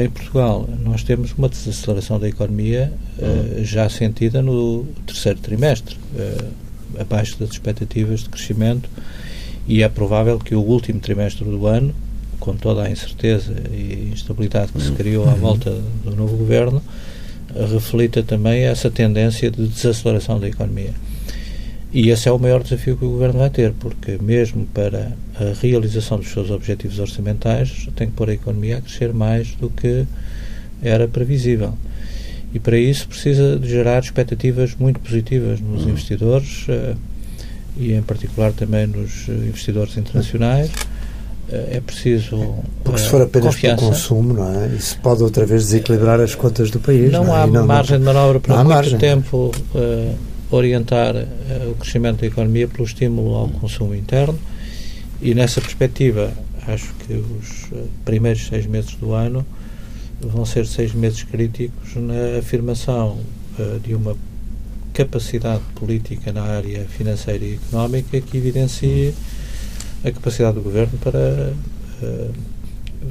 em 0.02 0.10
Portugal 0.10 0.68
nós 0.80 1.04
temos 1.04 1.34
uma 1.34 1.50
desaceleração 1.50 2.20
da 2.20 2.28
economia 2.28 2.92
já 3.62 3.90
sentida 3.90 4.42
no 4.42 4.86
terceiro 5.06 5.40
trimestre 5.40 5.98
abaixo 7.00 7.38
das 7.40 7.50
expectativas 7.50 8.22
de 8.22 8.30
crescimento 8.30 8.90
e 9.68 9.84
é 9.84 9.90
provável 9.90 10.40
que 10.40 10.56
o 10.56 10.62
último 10.62 11.00
trimestre 11.00 11.44
do 11.44 11.68
ano, 11.68 11.94
com 12.40 12.56
toda 12.56 12.84
a 12.84 12.90
incerteza 12.90 13.54
e 13.72 14.12
instabilidade 14.14 14.72
que 14.72 14.82
se 14.82 14.92
criou 14.94 15.26
à 15.28 15.34
uhum. 15.34 15.36
volta 15.36 15.82
do 16.06 16.16
novo 16.16 16.38
governo, 16.38 16.82
reflita 17.70 18.24
também 18.24 18.64
essa 18.64 18.90
tendência 18.90 19.52
de 19.52 19.68
desaceleração 19.68 20.40
da 20.40 20.48
economia. 20.48 20.94
E 21.92 22.10
esse 22.10 22.28
é 22.28 22.32
o 22.32 22.38
maior 22.38 22.62
desafio 22.62 22.98
que 22.98 23.06
o 23.06 23.12
Governo 23.12 23.40
vai 23.40 23.50
ter, 23.50 23.72
porque 23.80 24.18
mesmo 24.22 24.66
para 24.74 25.14
a 25.36 25.54
realização 25.62 26.18
dos 26.20 26.30
seus 26.30 26.52
objetivos 26.52 27.00
orçamentais 27.00 27.88
tem 27.96 28.08
que 28.08 28.14
pôr 28.14 28.30
a 28.30 28.34
economia 28.34 28.78
a 28.78 28.82
crescer 28.82 29.14
mais 29.14 29.56
do 29.56 29.70
que 29.70 30.06
era 30.82 31.08
previsível. 31.08 31.74
E 32.54 32.60
para 32.60 32.78
isso 32.78 33.08
precisa 33.08 33.58
de 33.58 33.70
gerar 33.70 34.04
expectativas 34.04 34.76
muito 34.76 35.00
positivas 35.00 35.60
nos 35.60 35.84
uhum. 35.84 35.90
investidores 35.90 36.66
uh, 36.68 36.96
e, 37.78 37.94
em 37.94 38.02
particular, 38.02 38.52
também 38.52 38.88
nos 38.88 39.28
investidores 39.28 39.98
internacionais. 39.98 40.70
Uh, 41.50 41.76
é 41.76 41.80
preciso. 41.80 42.56
Porque 42.84 43.00
se 43.00 43.10
for 43.10 43.22
apenas 43.22 43.56
para 43.56 43.74
o 43.74 43.78
consumo, 43.78 44.34
não 44.34 44.64
é? 44.64 44.68
Isso 44.68 44.98
pode 45.02 45.24
outra 45.24 45.46
vez 45.46 45.64
desequilibrar 45.64 46.20
as 46.20 46.36
contas 46.36 46.70
do 46.70 46.80
país. 46.80 47.12
Não, 47.12 47.24
não 47.24 47.36
é? 47.36 47.42
há 47.42 47.48
não, 47.48 47.66
margem 47.66 47.98
de 47.98 48.04
manobra 48.04 48.40
para 48.40 48.56
muito 48.56 48.70
margem. 48.70 48.98
tempo 48.98 49.52
uh, 49.74 50.16
orientar 50.50 51.16
o 51.70 51.76
crescimento 51.76 52.22
da 52.22 52.28
economia 52.28 52.68
pelo 52.68 52.86
estímulo 52.86 53.36
ao 53.36 53.50
consumo 53.50 53.94
interno. 53.94 54.40
E, 55.22 55.34
nessa 55.34 55.60
perspectiva, 55.60 56.32
acho 56.68 56.94
que 56.96 57.14
os 57.14 57.70
primeiros 58.06 58.46
seis 58.48 58.66
meses 58.66 58.96
do 58.96 59.14
ano 59.14 59.46
vão 60.20 60.46
ser 60.46 60.66
seis 60.66 60.94
meses 60.94 61.24
críticos 61.24 61.96
na 61.96 62.40
afirmação 62.40 63.20
uh, 63.60 63.80
de 63.80 63.94
uma 63.94 64.16
capacidade 64.94 65.62
política 65.76 66.32
na 66.32 66.42
área 66.42 66.86
financeira 66.86 67.46
e 67.46 67.54
económica 67.54 68.20
que 68.20 68.38
evidencie 68.38 69.14
a 70.04 70.12
capacidade 70.12 70.56
do 70.56 70.64
governo 70.64 70.98
para 70.98 71.54
uh, 72.02 72.34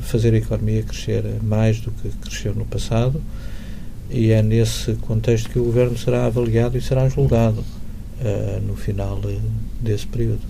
fazer 0.01 0.35
a 0.35 0.37
economia 0.37 0.83
crescer 0.83 1.25
mais 1.43 1.81
do 1.81 1.93
que 1.93 2.09
cresceu 2.19 2.55
no 2.55 2.65
passado 2.65 3.23
e 4.11 4.31
é 4.31 4.43
nesse 4.43 4.95
contexto 4.95 5.51
que 5.51 5.59
o 5.59 5.65
governo 5.65 5.97
será 5.97 6.27
avaliado 6.27 6.77
e 6.77 6.81
será 6.81 7.09
julgado 7.09 7.61
uh, 8.21 8.61
no 8.67 8.77
final 8.77 9.21
desse 9.81 10.07
período. 10.07 10.41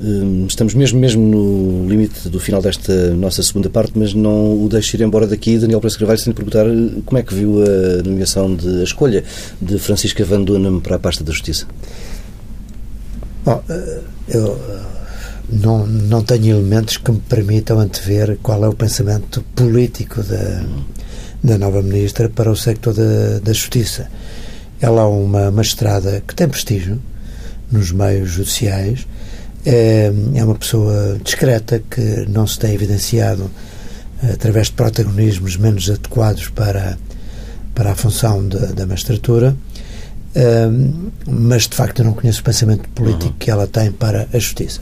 Hum, 0.00 0.46
estamos 0.48 0.74
mesmo, 0.74 0.98
mesmo 0.98 1.22
no 1.22 1.88
limite 1.88 2.28
do 2.28 2.40
final 2.40 2.60
desta 2.60 3.14
nossa 3.14 3.42
segunda 3.42 3.70
parte, 3.70 3.92
mas 3.96 4.12
não 4.12 4.64
o 4.64 4.68
deixo 4.68 4.96
ir 4.96 5.02
embora 5.02 5.26
daqui. 5.26 5.58
Daniel 5.58 5.80
Preço 5.80 5.98
Carvalho, 5.98 6.18
sem 6.18 6.30
lhe 6.30 6.34
perguntar 6.34 6.66
eh, 6.66 7.00
como 7.04 7.18
é 7.18 7.22
que 7.22 7.34
viu 7.34 7.62
a 7.62 8.02
nomeação 8.02 8.54
de 8.54 8.80
a 8.80 8.84
escolha 8.84 9.22
de 9.60 9.78
Francisca 9.78 10.24
Van 10.24 10.42
Dunham 10.42 10.80
para 10.80 10.96
a 10.96 10.98
pasta 10.98 11.22
da 11.22 11.32
Justiça. 11.32 11.66
Bom, 13.44 13.62
eh, 13.68 14.00
eu 14.28 14.58
não, 15.48 15.86
não 15.86 16.22
tenho 16.24 16.56
elementos 16.56 16.96
que 16.96 17.12
me 17.12 17.20
permitam 17.20 17.78
antever 17.78 18.38
qual 18.42 18.64
é 18.64 18.68
o 18.68 18.74
pensamento 18.74 19.44
político 19.54 20.22
da, 20.22 20.64
da 21.44 21.58
nova 21.58 21.82
ministra 21.82 22.30
para 22.30 22.50
o 22.50 22.56
sector 22.56 22.94
da, 22.94 23.38
da 23.38 23.52
Justiça. 23.52 24.08
Ela 24.80 25.02
é 25.02 25.04
uma 25.04 25.50
magistrada 25.50 26.22
que 26.26 26.34
tem 26.34 26.48
prestígio 26.48 27.00
nos 27.70 27.92
meios 27.92 28.30
judiciais, 28.30 29.06
é, 29.66 30.10
é 30.34 30.44
uma 30.44 30.54
pessoa 30.54 31.18
discreta 31.22 31.82
que 31.90 32.26
não 32.28 32.46
se 32.46 32.58
tem 32.58 32.72
evidenciado 32.72 33.50
eh, 34.22 34.32
através 34.32 34.66
de 34.66 34.74
protagonismos 34.74 35.56
menos 35.56 35.88
adequados 35.88 36.48
para, 36.48 36.98
para 37.74 37.92
a 37.92 37.94
função 37.94 38.46
de, 38.46 38.58
da 38.74 38.86
magistratura, 38.86 39.56
eh, 40.34 40.68
mas 41.26 41.66
de 41.66 41.76
facto 41.76 42.00
eu 42.00 42.04
não 42.04 42.12
conheço 42.12 42.40
o 42.40 42.44
pensamento 42.44 42.88
político 42.90 43.26
uhum. 43.26 43.38
que 43.38 43.50
ela 43.50 43.66
tem 43.66 43.90
para 43.90 44.28
a 44.32 44.38
justiça. 44.38 44.80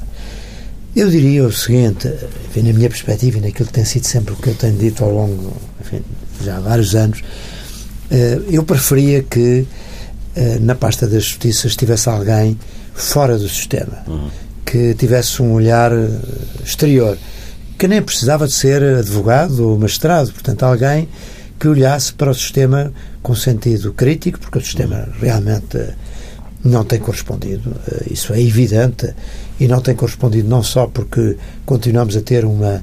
Eu 0.94 1.08
diria 1.08 1.44
o 1.44 1.52
seguinte, 1.52 2.12
enfim, 2.48 2.62
na 2.62 2.72
minha 2.72 2.88
perspectiva 2.88 3.38
e 3.38 3.40
naquilo 3.40 3.68
que 3.68 3.72
tem 3.72 3.84
sido 3.84 4.06
sempre 4.06 4.34
o 4.34 4.36
que 4.36 4.48
eu 4.48 4.54
tenho 4.54 4.76
dito 4.76 5.02
ao 5.04 5.10
longo, 5.10 5.56
enfim, 5.80 6.02
já 6.42 6.56
há 6.56 6.60
vários 6.60 6.94
anos, 6.94 7.22
eh, 8.10 8.40
eu 8.50 8.62
preferia 8.64 9.22
que 9.22 9.66
na 10.62 10.74
pasta 10.74 11.06
da 11.06 11.18
justiça 11.18 11.66
estivesse 11.66 12.08
alguém 12.08 12.58
fora 12.94 13.36
do 13.36 13.46
sistema. 13.46 14.02
Uhum 14.06 14.30
que 14.72 14.94
tivesse 14.94 15.42
um 15.42 15.52
olhar 15.52 15.92
eh, 15.92 16.08
exterior, 16.64 17.18
que 17.78 17.86
nem 17.86 18.00
precisava 18.00 18.46
de 18.46 18.54
ser 18.54 18.82
advogado 18.82 19.68
ou 19.68 19.78
magistrado, 19.78 20.32
portanto, 20.32 20.62
alguém 20.62 21.10
que 21.60 21.68
olhasse 21.68 22.10
para 22.14 22.30
o 22.30 22.34
sistema 22.34 22.90
com 23.22 23.34
sentido 23.34 23.92
crítico, 23.92 24.40
porque 24.40 24.56
o 24.56 24.62
sistema 24.62 25.06
realmente 25.20 25.78
não 26.64 26.84
tem 26.84 26.98
correspondido, 26.98 27.70
eh, 27.86 28.06
isso 28.12 28.32
é 28.32 28.40
evidente, 28.40 29.12
e 29.60 29.68
não 29.68 29.82
tem 29.82 29.94
correspondido 29.94 30.48
não 30.48 30.62
só 30.62 30.86
porque 30.86 31.36
continuamos 31.66 32.16
a 32.16 32.22
ter 32.22 32.46
uma 32.46 32.82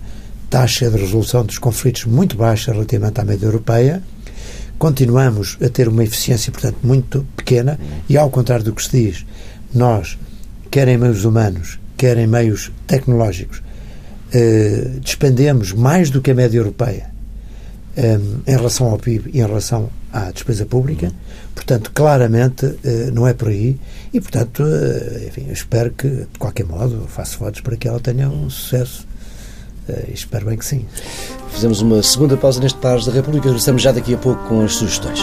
taxa 0.50 0.90
de 0.90 0.98
resolução 0.98 1.46
dos 1.46 1.58
conflitos 1.58 2.06
muito 2.06 2.36
baixa 2.36 2.72
relativamente 2.72 3.22
à 3.22 3.24
média 3.24 3.46
europeia, 3.46 4.02
continuamos 4.78 5.58
a 5.62 5.70
ter 5.70 5.88
uma 5.88 6.04
eficiência, 6.04 6.52
portanto, 6.52 6.78
muito 6.82 7.26
pequena, 7.36 7.80
e 8.08 8.18
ao 8.18 8.30
contrário 8.30 8.66
do 8.66 8.74
que 8.74 8.84
se 8.84 8.92
diz, 8.92 9.26
nós 9.74 10.18
quer 10.72 10.88
em 10.88 10.98
meios 10.98 11.26
humanos, 11.26 11.80
quer 11.98 12.18
em 12.18 12.26
meios 12.26 12.72
tecnológicos, 12.88 13.62
eh, 14.32 14.92
despendemos 15.02 15.74
mais 15.74 16.10
do 16.10 16.22
que 16.22 16.32
a 16.32 16.36
média 16.36 16.58
europeia 16.58 17.10
eh, 17.98 18.20
em 18.48 18.56
relação 18.56 18.88
ao 18.88 18.98
PIB 18.98 19.32
e 19.34 19.42
em 19.42 19.46
relação 19.46 19.90
à 20.14 20.32
despesa 20.32 20.66
pública, 20.66 21.12
portanto, 21.54 21.92
claramente 21.94 22.66
não 23.14 23.28
é 23.28 23.34
por 23.34 23.50
aí 23.50 23.78
e, 24.12 24.20
portanto, 24.20 24.64
enfim, 25.28 25.46
eu 25.48 25.54
espero 25.54 25.92
que, 25.92 26.08
de 26.08 26.40
qualquer 26.40 26.66
modo, 26.66 27.06
faço 27.08 27.38
votos 27.38 27.62
para 27.62 27.76
que 27.76 27.88
ela 27.88 28.00
tenha 28.00 28.28
um 28.30 28.50
sucesso 28.50 29.09
e 30.08 30.14
espero 30.14 30.46
bem 30.46 30.58
que 30.58 30.66
sim. 30.66 30.86
Fizemos 31.52 31.82
uma 31.82 32.02
segunda 32.04 32.38
pausa 32.38 32.60
neste 32.62 32.80
Pares 32.80 33.06
da 33.06 33.12
República, 33.12 33.48
regressamos 33.48 33.82
já 33.82 33.92
daqui 33.92 34.14
a 34.14 34.18
pouco 34.18 34.44
com 34.48 34.62
as 34.62 34.76
sugestões. 34.76 35.20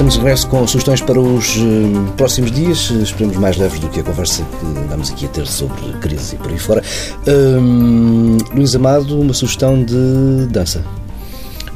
Estamos 0.00 0.14
de 0.14 0.20
regresso 0.20 0.48
com 0.48 0.66
sugestões 0.66 1.02
para 1.02 1.20
os 1.20 1.58
uh, 1.58 2.12
próximos 2.16 2.50
dias. 2.50 2.88
Esperemos 2.90 3.36
mais 3.36 3.58
leves 3.58 3.78
do 3.80 3.88
que 3.90 4.00
a 4.00 4.02
conversa 4.02 4.42
que 4.44 4.66
andamos 4.66 5.10
aqui 5.10 5.26
a 5.26 5.28
ter 5.28 5.46
sobre 5.46 5.92
crise 6.00 6.36
e 6.36 6.38
por 6.38 6.50
aí 6.50 6.58
fora. 6.58 6.82
Uh, 7.26 8.38
Luís 8.54 8.74
Amado, 8.74 9.20
uma 9.20 9.34
sugestão 9.34 9.84
de 9.84 10.46
dança. 10.50 10.82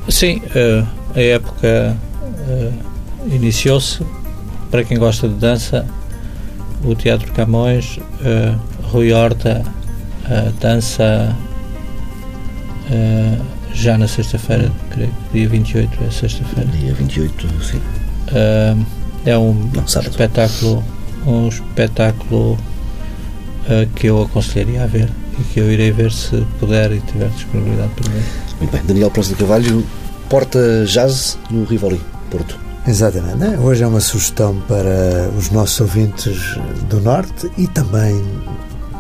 Sim, 0.09 0.41
uh, 0.57 0.87
a 1.15 1.21
época 1.21 1.97
iniciou-se. 3.31 4.03
Para 4.71 4.83
quem 4.85 4.99
gosta 4.99 5.29
de 5.29 5.35
dança, 5.35 5.87
o 6.83 6.95
Teatro 6.95 7.31
Camões, 7.33 7.99
Rui 8.83 9.13
Horta, 9.13 9.63
dança 10.61 11.37
já 13.75 13.99
na 13.99 14.07
sexta-feira, 14.07 14.71
creio 14.91 15.11
que 15.11 15.39
dia 15.39 15.49
28 15.49 16.05
é 16.05 16.11
sexta-feira. 16.11 16.71
Dia 16.71 16.95
28, 16.95 17.49
sim. 17.63 17.79
Uh, 17.79 18.87
é 19.27 19.37
um 19.37 19.53
Não, 19.75 19.85
espetáculo, 19.85 20.85
um 21.27 21.49
espetáculo 21.49 22.53
uh, 22.53 23.87
que 23.97 24.07
eu 24.07 24.23
aconselharia 24.23 24.85
a 24.85 24.87
ver 24.87 25.11
e 25.39 25.43
que 25.45 25.61
eu 25.61 25.71
irei 25.71 25.91
ver 25.91 26.13
se 26.13 26.47
puder 26.61 26.93
e 26.93 27.01
tiver 27.01 27.29
disponibilidade 27.31 27.91
para 27.97 28.13
ver. 28.13 28.23
Muito 28.61 28.71
bem, 28.71 28.83
Daniel 28.87 29.11
Pronto 29.11 29.29
de 29.29 29.35
Carvalho, 29.35 29.85
Porta 30.29 30.87
Jazz 30.87 31.37
no 31.51 31.65
Rivoli, 31.65 32.01
Porto. 32.31 32.64
Exatamente. 32.87 33.37
Né? 33.37 33.59
Hoje 33.59 33.83
é 33.83 33.87
uma 33.87 34.01
sugestão 34.01 34.61
para 34.69 35.31
os 35.37 35.51
nossos 35.51 35.81
ouvintes 35.81 36.57
do 36.89 37.01
Norte 37.01 37.51
e 37.57 37.67
também 37.67 38.23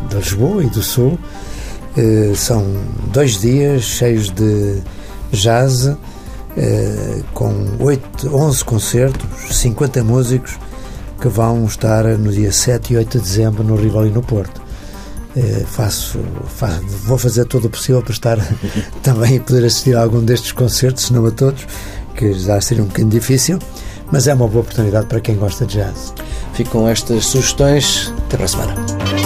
de 0.09 0.17
Lisboa 0.17 0.65
e 0.65 0.71
do 0.71 0.83
Sul. 0.83 1.19
Uh, 1.97 2.35
são 2.35 2.65
dois 3.13 3.41
dias 3.41 3.83
cheios 3.83 4.31
de 4.31 4.83
jazz 5.31 5.95
eh, 6.57 7.23
com 7.33 7.53
8, 7.81 8.29
11 8.33 8.65
concertos, 8.65 9.57
50 9.57 10.05
músicos 10.05 10.57
que 11.21 11.29
vão 11.29 11.65
estar 11.65 12.05
no 12.05 12.31
dia 12.31 12.53
7 12.53 12.93
e 12.93 12.97
8 12.97 13.19
de 13.19 13.25
dezembro 13.25 13.65
no 13.65 13.75
Rivoli 13.75 14.11
no 14.11 14.23
Porto. 14.23 14.63
Eh, 15.37 15.65
faço, 15.67 16.21
faço, 16.47 16.81
vou 17.05 17.19
fazer 17.19 17.45
todo 17.47 17.65
o 17.65 17.71
possível 17.71 18.03
para 18.03 18.13
estar 18.13 18.39
também 19.03 19.37
e 19.37 19.41
poder 19.41 19.65
assistir 19.65 19.97
a 19.97 20.03
algum 20.03 20.25
destes 20.25 20.53
concertos, 20.53 21.07
se 21.07 21.13
não 21.13 21.27
a 21.27 21.31
todos, 21.33 21.67
que 22.15 22.33
já 22.33 22.61
seria 22.61 22.83
um 22.83 22.87
bocadinho 22.87 23.11
difícil, 23.11 23.59
mas 24.11 24.27
é 24.27 24.35
uma 24.35 24.49
boa 24.49 24.63
oportunidade 24.63 25.07
para 25.07 25.21
quem 25.21 25.37
gosta 25.37 25.67
de 25.67 25.79
jazz. 25.79 26.15
Ficam 26.55 26.89
estas 26.89 27.27
sugestões. 27.27 28.13
Até 28.27 28.37
para 28.37 28.45
a 28.45 28.49
semana. 28.49 29.24